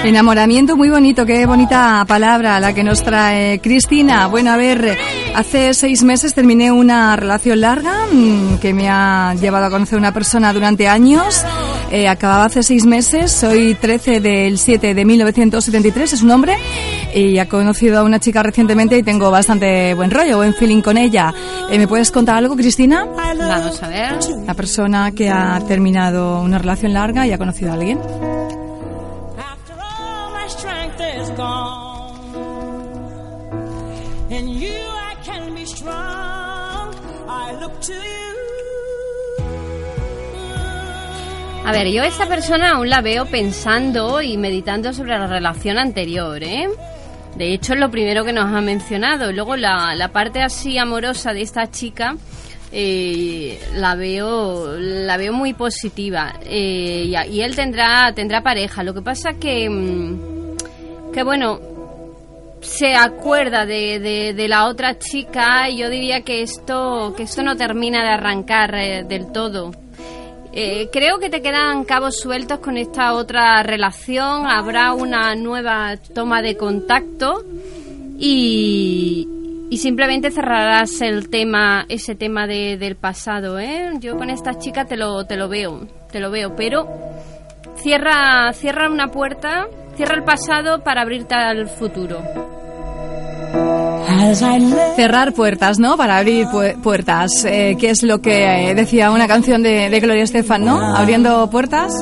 Enamoramiento 0.03 0.75
muy 0.75 0.89
bonito, 0.89 1.25
qué 1.25 1.45
bonita 1.45 2.03
palabra 2.05 2.59
la 2.59 2.73
que 2.73 2.83
nos 2.83 3.03
trae 3.03 3.59
Cristina. 3.61 4.27
Bueno, 4.27 4.51
a 4.51 4.57
ver, 4.57 4.97
hace 5.33 5.73
seis 5.73 6.03
meses 6.03 6.33
terminé 6.33 6.71
una 6.71 7.15
relación 7.15 7.61
larga 7.61 8.07
mm, 8.11 8.57
que 8.57 8.73
me 8.73 8.89
ha 8.89 9.33
llevado 9.35 9.67
a 9.67 9.69
conocer 9.69 9.97
una 9.97 10.13
persona 10.13 10.51
durante 10.51 10.87
años. 10.89 11.45
Eh, 11.95 12.07
acababa 12.07 12.45
hace 12.45 12.63
seis 12.63 12.87
meses, 12.87 13.31
soy 13.31 13.75
13 13.75 14.19
del 14.19 14.57
7 14.57 14.95
de 14.95 15.05
1973, 15.05 16.13
es 16.13 16.23
un 16.23 16.31
hombre, 16.31 16.57
y 17.13 17.37
ha 17.37 17.47
conocido 17.47 17.99
a 17.99 18.03
una 18.03 18.19
chica 18.19 18.41
recientemente 18.41 18.97
y 18.97 19.03
tengo 19.03 19.29
bastante 19.29 19.93
buen 19.93 20.09
rollo, 20.09 20.37
buen 20.37 20.55
feeling 20.55 20.81
con 20.81 20.97
ella. 20.97 21.31
Eh, 21.69 21.77
¿Me 21.77 21.87
puedes 21.87 22.09
contar 22.09 22.37
algo, 22.37 22.55
Cristina? 22.55 23.05
Vamos 23.05 23.83
a 23.83 23.89
ver. 23.89 24.17
La 24.43 24.55
persona 24.55 25.11
que 25.11 25.29
ha 25.29 25.61
terminado 25.67 26.41
una 26.41 26.57
relación 26.57 26.93
larga 26.93 27.27
y 27.27 27.31
ha 27.31 27.37
conocido 27.37 27.69
a 27.69 27.73
alguien. 27.75 27.99
A 41.65 41.71
ver, 41.71 41.87
yo 41.87 42.03
a 42.03 42.07
esta 42.07 42.27
persona 42.27 42.71
aún 42.71 42.89
la 42.89 43.01
veo 43.01 43.25
pensando 43.25 44.21
y 44.21 44.37
meditando 44.37 44.91
sobre 44.91 45.17
la 45.17 45.27
relación 45.27 45.77
anterior, 45.77 46.43
¿eh? 46.43 46.67
De 47.37 47.53
hecho, 47.53 47.73
es 47.73 47.79
lo 47.79 47.89
primero 47.89 48.25
que 48.25 48.33
nos 48.33 48.53
ha 48.53 48.61
mencionado. 48.61 49.31
Luego, 49.31 49.55
la, 49.55 49.95
la 49.95 50.09
parte 50.09 50.41
así 50.41 50.77
amorosa 50.77 51.33
de 51.33 51.41
esta 51.41 51.71
chica 51.71 52.15
eh, 52.75 53.59
la 53.75 53.95
veo 53.95 54.75
la 54.77 55.15
veo 55.17 55.31
muy 55.31 55.53
positiva. 55.53 56.33
Eh, 56.43 57.13
y 57.31 57.41
él 57.41 57.55
tendrá 57.55 58.11
tendrá 58.13 58.41
pareja. 58.41 58.83
Lo 58.83 58.93
que 58.93 59.01
pasa 59.01 59.33
que 59.33 59.69
mm, 59.69 61.11
que 61.13 61.23
bueno 61.23 61.59
se 62.61 62.95
acuerda 62.95 63.65
de, 63.65 63.99
de, 63.99 64.33
de 64.33 64.47
la 64.47 64.67
otra 64.67 64.97
chica 64.97 65.69
y 65.69 65.77
yo 65.77 65.89
diría 65.89 66.21
que 66.21 66.41
esto 66.41 67.13
que 67.15 67.23
esto 67.23 67.43
no 67.43 67.55
termina 67.55 68.01
de 68.03 68.09
arrancar 68.09 68.73
eh, 68.75 69.03
del 69.03 69.31
todo. 69.31 69.71
Eh, 70.55 70.89
creo 70.91 71.17
que 71.19 71.29
te 71.31 71.41
quedan 71.41 71.83
cabos 71.83 72.19
sueltos 72.19 72.59
con 72.59 72.77
esta 72.77 73.13
otra 73.13 73.63
relación. 73.63 74.45
Habrá 74.47 74.93
una 74.93 75.33
nueva 75.35 75.97
toma 76.13 76.41
de 76.43 76.55
contacto 76.57 77.43
y, 78.19 79.27
y 79.71 79.77
simplemente 79.77 80.29
cerrarás 80.29 81.01
el 81.01 81.29
tema, 81.29 81.85
ese 81.89 82.13
tema 82.15 82.45
de- 82.45 82.77
del 82.77 82.95
pasado. 82.95 83.57
¿eh? 83.59 83.93
Yo 83.99 84.15
con 84.15 84.29
esta 84.29 84.57
chica 84.59 84.85
te 84.85 84.95
lo, 84.95 85.25
te 85.25 85.37
lo 85.37 85.49
veo, 85.49 85.87
te 86.11 86.19
lo 86.19 86.29
veo, 86.29 86.55
pero 86.55 86.87
cierra, 87.77 88.53
cierra 88.53 88.89
una 88.91 89.07
puerta, 89.07 89.65
cierra 89.95 90.15
el 90.15 90.23
pasado 90.23 90.83
para 90.83 91.01
abrirte 91.01 91.33
al 91.33 91.67
futuro. 91.67 92.21
Cerrar 94.95 95.33
puertas, 95.33 95.79
¿no? 95.79 95.97
Para 95.97 96.17
abrir 96.17 96.47
pu- 96.47 96.75
puertas, 96.81 97.45
eh, 97.45 97.75
que 97.79 97.89
es 97.89 98.03
lo 98.03 98.21
que 98.21 98.69
eh, 98.71 98.75
decía 98.75 99.11
una 99.11 99.27
canción 99.27 99.63
de, 99.63 99.89
de 99.89 99.99
Gloria 99.99 100.23
Estefan, 100.23 100.63
¿no? 100.65 100.79
Abriendo 100.95 101.49
puertas. 101.49 101.93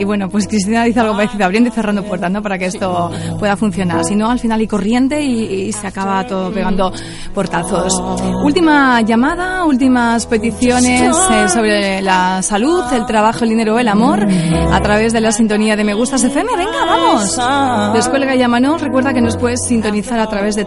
Y 0.00 0.04
bueno, 0.04 0.28
pues 0.30 0.46
Cristina 0.46 0.84
dice 0.84 1.00
algo 1.00 1.16
parecido, 1.16 1.44
abriendo 1.44 1.70
y 1.70 1.72
cerrando 1.72 2.04
puertas, 2.04 2.30
¿no? 2.30 2.40
Para 2.40 2.56
que 2.56 2.66
esto 2.66 3.10
pueda 3.40 3.56
funcionar. 3.56 4.04
Si 4.04 4.14
no, 4.14 4.30
al 4.30 4.38
final 4.38 4.60
hay 4.60 4.66
corriente 4.68 5.20
y, 5.20 5.42
y 5.66 5.72
se 5.72 5.88
acaba 5.88 6.24
todo 6.24 6.52
pegando 6.52 6.92
portazos. 7.34 8.00
Última 8.44 9.00
llamada, 9.00 9.64
últimas 9.64 10.24
peticiones 10.26 11.02
eh, 11.32 11.48
sobre 11.48 12.00
la 12.00 12.42
salud, 12.42 12.84
el 12.92 13.06
trabajo, 13.06 13.42
el 13.42 13.50
dinero, 13.50 13.76
el 13.80 13.88
amor, 13.88 14.24
a 14.72 14.80
través 14.80 15.12
de 15.12 15.20
la 15.20 15.32
sintonía 15.32 15.74
de 15.74 15.82
Me 15.82 15.94
Gustas 15.94 16.22
FM. 16.22 16.48
Venga, 16.56 16.84
vamos. 16.86 17.94
Descuelga 17.94 18.36
y 18.36 18.38
llámanos. 18.38 18.80
Recuerda 18.80 19.12
que 19.12 19.20
nos 19.20 19.36
puedes 19.36 19.64
sintonizar 19.66 20.20
a 20.20 20.28
través 20.28 20.54
de 20.54 20.64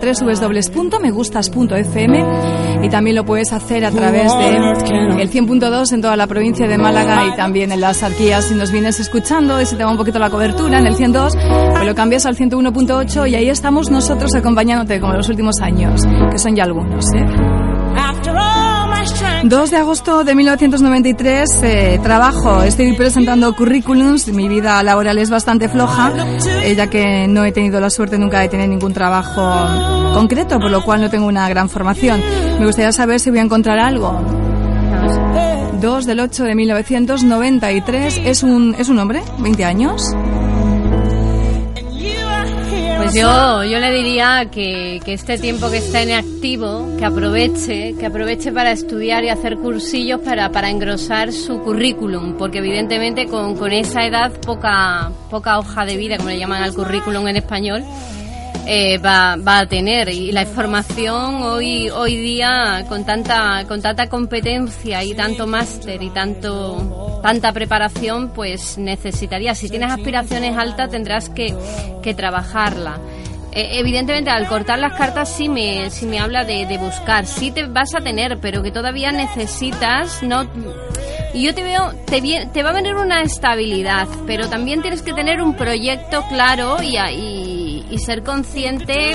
www.megustas.fm 0.92 2.86
y 2.86 2.90
también 2.90 3.16
lo 3.16 3.26
puedes 3.26 3.54
hacer 3.54 3.86
a 3.86 3.92
través 3.92 4.32
de 4.34 5.22
el 5.22 5.32
100.2 5.32 5.94
en 5.94 6.02
toda 6.02 6.16
la 6.16 6.28
provincia 6.28 6.68
de 6.68 6.78
Málaga 6.78 7.28
y 7.28 7.36
también 7.36 7.72
en 7.72 7.82
las 7.82 8.04
arquías 8.04 8.46
si 8.46 8.56
nos 8.56 8.72
vienes 8.72 9.00
escuchando 9.00 9.62
y 9.62 9.66
se 9.66 9.76
te 9.76 9.84
va 9.84 9.92
un 9.92 9.98
poquito 9.98 10.20
la 10.20 10.30
cobertura 10.30 10.80
en 10.80 10.88
el 10.88 10.96
102, 10.96 11.34
pues 11.72 11.86
lo 11.86 11.96
cambias 11.96 12.26
al 12.26 12.36
101.8 12.36 13.30
y 13.30 13.36
ahí 13.36 13.50
estamos 13.50 13.90
nosotros 13.92 14.34
acompañándote 14.36 15.00
como 15.00 15.14
en 15.14 15.18
los 15.18 15.30
últimos 15.30 15.60
años, 15.62 16.02
que 16.32 16.38
son 16.38 16.56
ya 16.56 16.64
algunos, 16.64 17.06
¿eh? 17.14 17.26
2 19.44 19.72
de 19.72 19.78
agosto 19.78 20.24
de 20.24 20.36
1993, 20.36 21.64
eh, 21.64 22.00
trabajo, 22.04 22.62
estoy 22.62 22.94
presentando 22.94 23.56
currículums, 23.56 24.28
mi 24.28 24.48
vida 24.48 24.82
laboral 24.84 25.18
es 25.18 25.32
bastante 25.32 25.68
floja, 25.68 26.14
eh, 26.64 26.76
ya 26.76 26.88
que 26.88 27.28
no 27.28 27.44
he 27.44 27.52
tenido 27.52 27.82
la 27.82 27.90
suerte 27.90 28.20
nunca 28.20 28.40
de 28.40 28.50
tener 28.50 28.70
ningún 28.70 28.94
trabajo 28.94 30.14
concreto, 30.14 30.60
por 30.60 30.70
lo 30.70 30.84
cual 30.84 31.02
no 31.02 31.10
tengo 31.10 31.26
una 31.26 31.50
gran 31.50 31.70
formación. 31.70 32.22
Me 32.60 32.68
gustaría 32.68 32.92
saber 32.92 33.20
si 33.20 33.32
voy 33.32 33.40
a 33.40 33.44
encontrar 33.44 33.80
algo. 33.80 34.22
2 35.82 36.06
del 36.06 36.20
8 36.20 36.44
de 36.44 36.56
1993, 36.56 38.22
es 38.24 38.44
un, 38.44 38.76
es 38.78 38.90
un 38.90 39.00
hombre, 39.00 39.24
20 39.40 39.66
años. 39.66 40.14
Yo, 43.14 43.64
yo 43.66 43.80
le 43.80 43.92
diría 43.92 44.48
que, 44.50 45.02
que 45.04 45.14
este 45.14 45.38
tiempo 45.38 45.70
que 45.70 45.78
está 45.78 46.02
en 46.02 46.12
activo, 46.12 46.96
que 46.98 47.04
aproveche, 47.04 47.94
que 48.00 48.06
aproveche 48.06 48.54
para 48.54 48.72
estudiar 48.72 49.26
y 49.26 49.30
hacer 49.30 49.58
cursillos 49.58 50.22
para, 50.22 50.50
para 50.50 50.70
engrosar 50.70 51.34
su 51.34 51.60
currículum, 51.60 52.38
porque 52.38 52.60
evidentemente 52.60 53.26
con, 53.26 53.58
con 53.58 53.74
esa 53.74 54.06
edad 54.06 54.32
poca, 54.40 55.12
poca 55.30 55.60
hoja 55.60 55.84
de 55.84 55.98
vida, 55.98 56.16
como 56.16 56.30
le 56.30 56.40
llaman 56.40 56.64
al 56.64 56.74
currículum 56.74 57.28
en 57.28 57.36
español, 57.36 57.84
eh, 58.66 58.98
va, 59.00 59.36
va 59.36 59.60
a 59.60 59.66
tener. 59.66 60.10
Y 60.10 60.32
la 60.32 60.44
información 60.44 61.42
hoy 61.44 61.90
hoy 61.90 62.18
día 62.18 62.86
con 62.88 63.06
tanta 63.06 63.66
con 63.68 63.82
tanta 63.82 64.08
competencia 64.08 65.04
y 65.04 65.14
tanto 65.14 65.48
máster 65.48 66.02
y 66.02 66.10
tanto 66.10 67.20
tanta 67.24 67.52
preparación 67.52 68.30
pues 68.30 68.78
necesitaría. 68.78 69.56
Si 69.56 69.70
tienes 69.70 69.92
aspiraciones 69.92 70.58
altas 70.58 70.90
tendrás 70.90 71.30
que, 71.30 71.54
que 72.02 72.14
trabajarla. 72.14 73.00
Eh, 73.54 73.80
evidentemente 73.80 74.30
al 74.30 74.48
cortar 74.48 74.80
las 74.80 74.94
cartas 74.94 75.28
sí 75.28 75.50
me 75.50 75.90
sí 75.90 76.06
me 76.06 76.20
habla 76.20 76.46
de, 76.46 76.66
buscar. 76.78 77.26
Sí 77.26 77.52
te 77.52 77.66
vas 77.66 77.94
a 77.94 78.00
tener 78.00 78.38
pero 78.40 78.64
que 78.64 78.72
todavía 78.72 79.12
necesitas 79.12 80.24
no 80.24 80.48
y 81.34 81.44
yo 81.44 81.56
te 81.56 81.64
veo, 81.64 81.94
te, 82.06 82.22
te 82.52 82.64
va 82.64 82.72
a 82.72 82.74
venir 82.74 82.96
una 82.96 83.22
estabilidad, 83.22 84.06
pero 84.28 84.50
también 84.50 84.82
tienes 84.82 85.02
que 85.02 85.14
tener 85.14 85.42
un 85.42 85.56
proyecto 85.56 86.24
claro 86.28 86.82
y, 86.84 86.98
a- 86.98 87.10
y, 87.90 87.98
ser 88.00 88.24
consciente. 88.24 89.12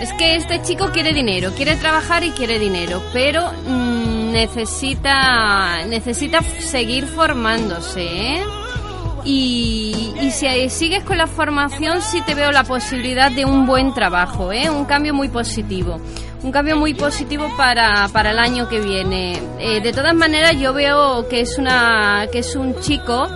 Es 0.00 0.12
que 0.14 0.36
este 0.36 0.60
chico 0.62 0.90
quiere 0.92 1.12
dinero, 1.12 1.52
quiere 1.56 1.76
trabajar 1.76 2.24
y 2.24 2.30
quiere 2.30 2.58
dinero, 2.58 3.02
pero 3.12 3.52
mm, 3.66 4.32
necesita, 4.32 5.86
necesita 5.86 6.42
seguir 6.42 7.06
formándose, 7.06 8.02
¿eh? 8.02 8.42
Y, 9.24 10.12
y 10.20 10.30
si 10.30 10.68
sigues 10.68 11.02
con 11.02 11.16
la 11.16 11.26
formación, 11.26 12.02
sí 12.02 12.20
te 12.22 12.34
veo 12.34 12.52
la 12.52 12.64
posibilidad 12.64 13.30
de 13.32 13.44
un 13.46 13.66
buen 13.66 13.94
trabajo, 13.94 14.52
¿eh? 14.52 14.68
un 14.68 14.84
cambio 14.84 15.14
muy 15.14 15.28
positivo. 15.28 15.98
Un 16.42 16.52
cambio 16.52 16.76
muy 16.76 16.92
positivo 16.92 17.50
para, 17.56 18.06
para 18.08 18.32
el 18.32 18.38
año 18.38 18.68
que 18.68 18.80
viene. 18.80 19.40
Eh, 19.58 19.80
de 19.80 19.92
todas 19.94 20.14
maneras, 20.14 20.58
yo 20.58 20.74
veo 20.74 21.26
que 21.26 21.40
es, 21.40 21.56
una, 21.56 22.26
que 22.30 22.40
es 22.40 22.54
un 22.54 22.78
chico 22.80 23.28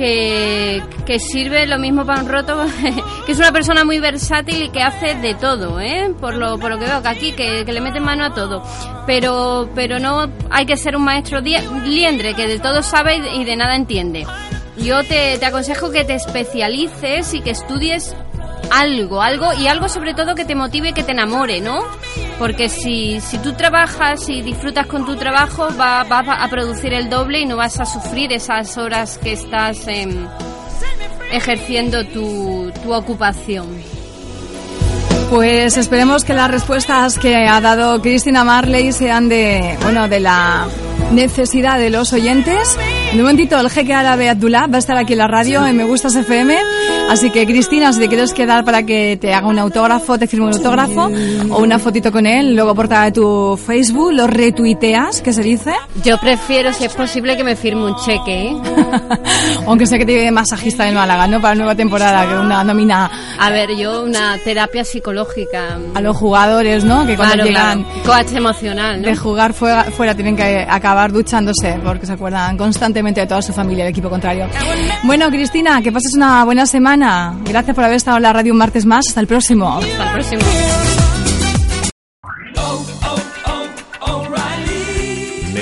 que, 0.00 1.18
sirve 1.18 1.66
lo 1.66 1.78
mismo 1.78 2.06
para 2.06 2.22
un 2.22 2.28
roto, 2.28 2.64
que 3.26 3.32
es 3.32 3.38
una 3.38 3.52
persona 3.52 3.84
muy 3.84 3.98
versátil 3.98 4.62
y 4.62 4.68
que 4.70 4.82
hace 4.82 5.14
de 5.16 5.34
todo, 5.34 5.78
¿eh? 5.80 6.14
por, 6.18 6.34
lo, 6.34 6.58
por 6.58 6.70
lo 6.70 6.78
que 6.78 6.86
veo 6.86 7.02
que 7.02 7.08
aquí, 7.08 7.32
que, 7.32 7.64
le 7.64 7.80
mete 7.80 8.00
mano 8.00 8.24
a 8.24 8.34
todo. 8.34 8.62
Pero, 9.06 9.68
pero 9.74 9.98
no 9.98 10.30
hay 10.50 10.66
que 10.66 10.76
ser 10.76 10.96
un 10.96 11.04
maestro 11.04 11.40
liendre, 11.40 12.34
que 12.34 12.46
de 12.46 12.58
todo 12.58 12.82
sabe 12.82 13.16
y 13.34 13.44
de 13.44 13.56
nada 13.56 13.76
entiende. 13.76 14.26
Yo 14.78 15.04
te, 15.04 15.36
te 15.38 15.46
aconsejo 15.46 15.90
que 15.90 16.04
te 16.04 16.14
especialices 16.14 17.34
y 17.34 17.40
que 17.42 17.50
estudies 17.50 18.14
algo, 18.70 19.22
algo 19.22 19.52
y 19.52 19.66
algo 19.66 19.88
sobre 19.88 20.14
todo 20.14 20.34
que 20.34 20.44
te 20.44 20.54
motive 20.54 20.90
y 20.90 20.92
que 20.92 21.02
te 21.02 21.12
enamore, 21.12 21.60
¿no? 21.60 21.80
Porque 22.38 22.68
si, 22.68 23.20
si 23.20 23.38
tú 23.38 23.52
trabajas 23.52 24.28
y 24.28 24.42
disfrutas 24.42 24.86
con 24.86 25.04
tu 25.04 25.16
trabajo, 25.16 25.68
va, 25.78 26.04
va 26.04 26.20
a 26.20 26.48
producir 26.48 26.94
el 26.94 27.10
doble 27.10 27.40
y 27.40 27.46
no 27.46 27.56
vas 27.56 27.80
a 27.80 27.84
sufrir 27.84 28.32
esas 28.32 28.76
horas 28.78 29.18
que 29.18 29.32
estás 29.32 29.86
em, 29.86 30.26
ejerciendo 31.32 32.04
tu, 32.06 32.72
tu 32.82 32.92
ocupación. 32.92 33.66
Pues 35.30 35.76
esperemos 35.76 36.24
que 36.24 36.34
las 36.34 36.50
respuestas 36.50 37.16
que 37.16 37.46
ha 37.46 37.60
dado 37.60 38.02
Cristina 38.02 38.42
Marley 38.42 38.92
sean 38.92 39.28
de, 39.28 39.78
bueno, 39.80 40.08
de 40.08 40.18
la 40.18 40.66
necesidad 41.10 41.78
de 41.78 41.90
los 41.90 42.12
oyentes. 42.12 42.76
En 43.10 43.16
un 43.16 43.22
momentito 43.22 43.58
el 43.58 43.68
jeque 43.70 43.92
árabe 43.92 44.28
Abdullah 44.28 44.66
va 44.68 44.76
a 44.76 44.78
estar 44.78 44.96
aquí 44.96 45.12
en 45.14 45.18
la 45.18 45.26
radio 45.26 45.66
en 45.66 45.76
Me 45.76 45.84
Gustas 45.84 46.14
FM. 46.14 46.56
Así 47.10 47.30
que 47.30 47.44
Cristina, 47.46 47.92
si 47.92 47.98
te 47.98 48.08
quieres 48.08 48.32
quedar 48.32 48.64
para 48.64 48.84
que 48.84 49.18
te 49.20 49.34
haga 49.34 49.48
un 49.48 49.58
autógrafo, 49.58 50.16
te 50.18 50.28
firme 50.28 50.46
un 50.46 50.54
autógrafo 50.54 51.10
o 51.50 51.58
una 51.58 51.78
fotito 51.80 52.12
con 52.12 52.24
él, 52.26 52.54
luego 52.54 52.74
portada 52.74 53.06
de 53.06 53.12
tu 53.12 53.56
Facebook, 53.66 54.12
lo 54.12 54.28
retuiteas, 54.28 55.20
¿qué 55.20 55.32
se 55.32 55.42
dice? 55.42 55.72
Yo 56.04 56.18
prefiero, 56.18 56.72
si 56.72 56.84
es 56.84 56.92
posible, 56.94 57.36
que 57.36 57.42
me 57.42 57.56
firme 57.56 57.84
un 57.86 57.96
cheque. 57.96 58.48
¿eh? 58.50 58.56
Aunque 59.66 59.86
sé 59.86 59.98
que 59.98 60.06
te 60.06 60.14
viene 60.14 60.30
masajista 60.30 60.88
en 60.88 60.94
Málaga, 60.94 61.26
¿no? 61.26 61.40
Para 61.40 61.54
la 61.54 61.58
nueva 61.58 61.74
temporada, 61.74 62.28
que 62.28 62.34
una 62.34 62.62
nómina 62.62 63.10
A 63.40 63.50
ver, 63.50 63.74
yo 63.76 64.04
una 64.04 64.38
terapia 64.44 64.84
psicológica. 64.84 65.78
a 65.94 66.00
los 66.00 66.16
jugadores, 66.16 66.84
¿no? 66.84 67.04
Que 67.06 67.16
cuando 67.16 67.34
Claro, 67.34 67.48
llegan 67.48 67.82
claro. 68.04 68.24
Coach 68.24 68.36
emocional, 68.36 69.02
¿no? 69.02 69.08
de 69.08 69.16
jugar 69.16 69.52
fuera, 69.52 69.84
fuera 69.84 70.14
tienen 70.14 70.36
que 70.36 70.64
acabar 70.68 70.99
duchándose 71.08 71.78
porque 71.84 72.06
se 72.06 72.12
acuerdan 72.12 72.56
constantemente 72.56 73.20
de 73.20 73.26
toda 73.26 73.42
su 73.42 73.52
familia, 73.52 73.84
el 73.84 73.90
equipo 73.90 74.10
contrario. 74.10 74.46
Bueno, 75.04 75.28
Cristina, 75.30 75.80
que 75.82 75.90
pases 75.90 76.14
una 76.14 76.44
buena 76.44 76.66
semana. 76.66 77.36
Gracias 77.44 77.74
por 77.74 77.84
haber 77.84 77.96
estado 77.96 78.18
en 78.18 78.24
la 78.24 78.32
radio 78.32 78.52
un 78.52 78.58
martes 78.58 78.84
más. 78.84 79.08
Hasta 79.08 79.20
el 79.20 79.26
próximo. 79.26 79.78
Hasta 79.78 80.04
el 80.04 80.12
próximo. 80.12 80.99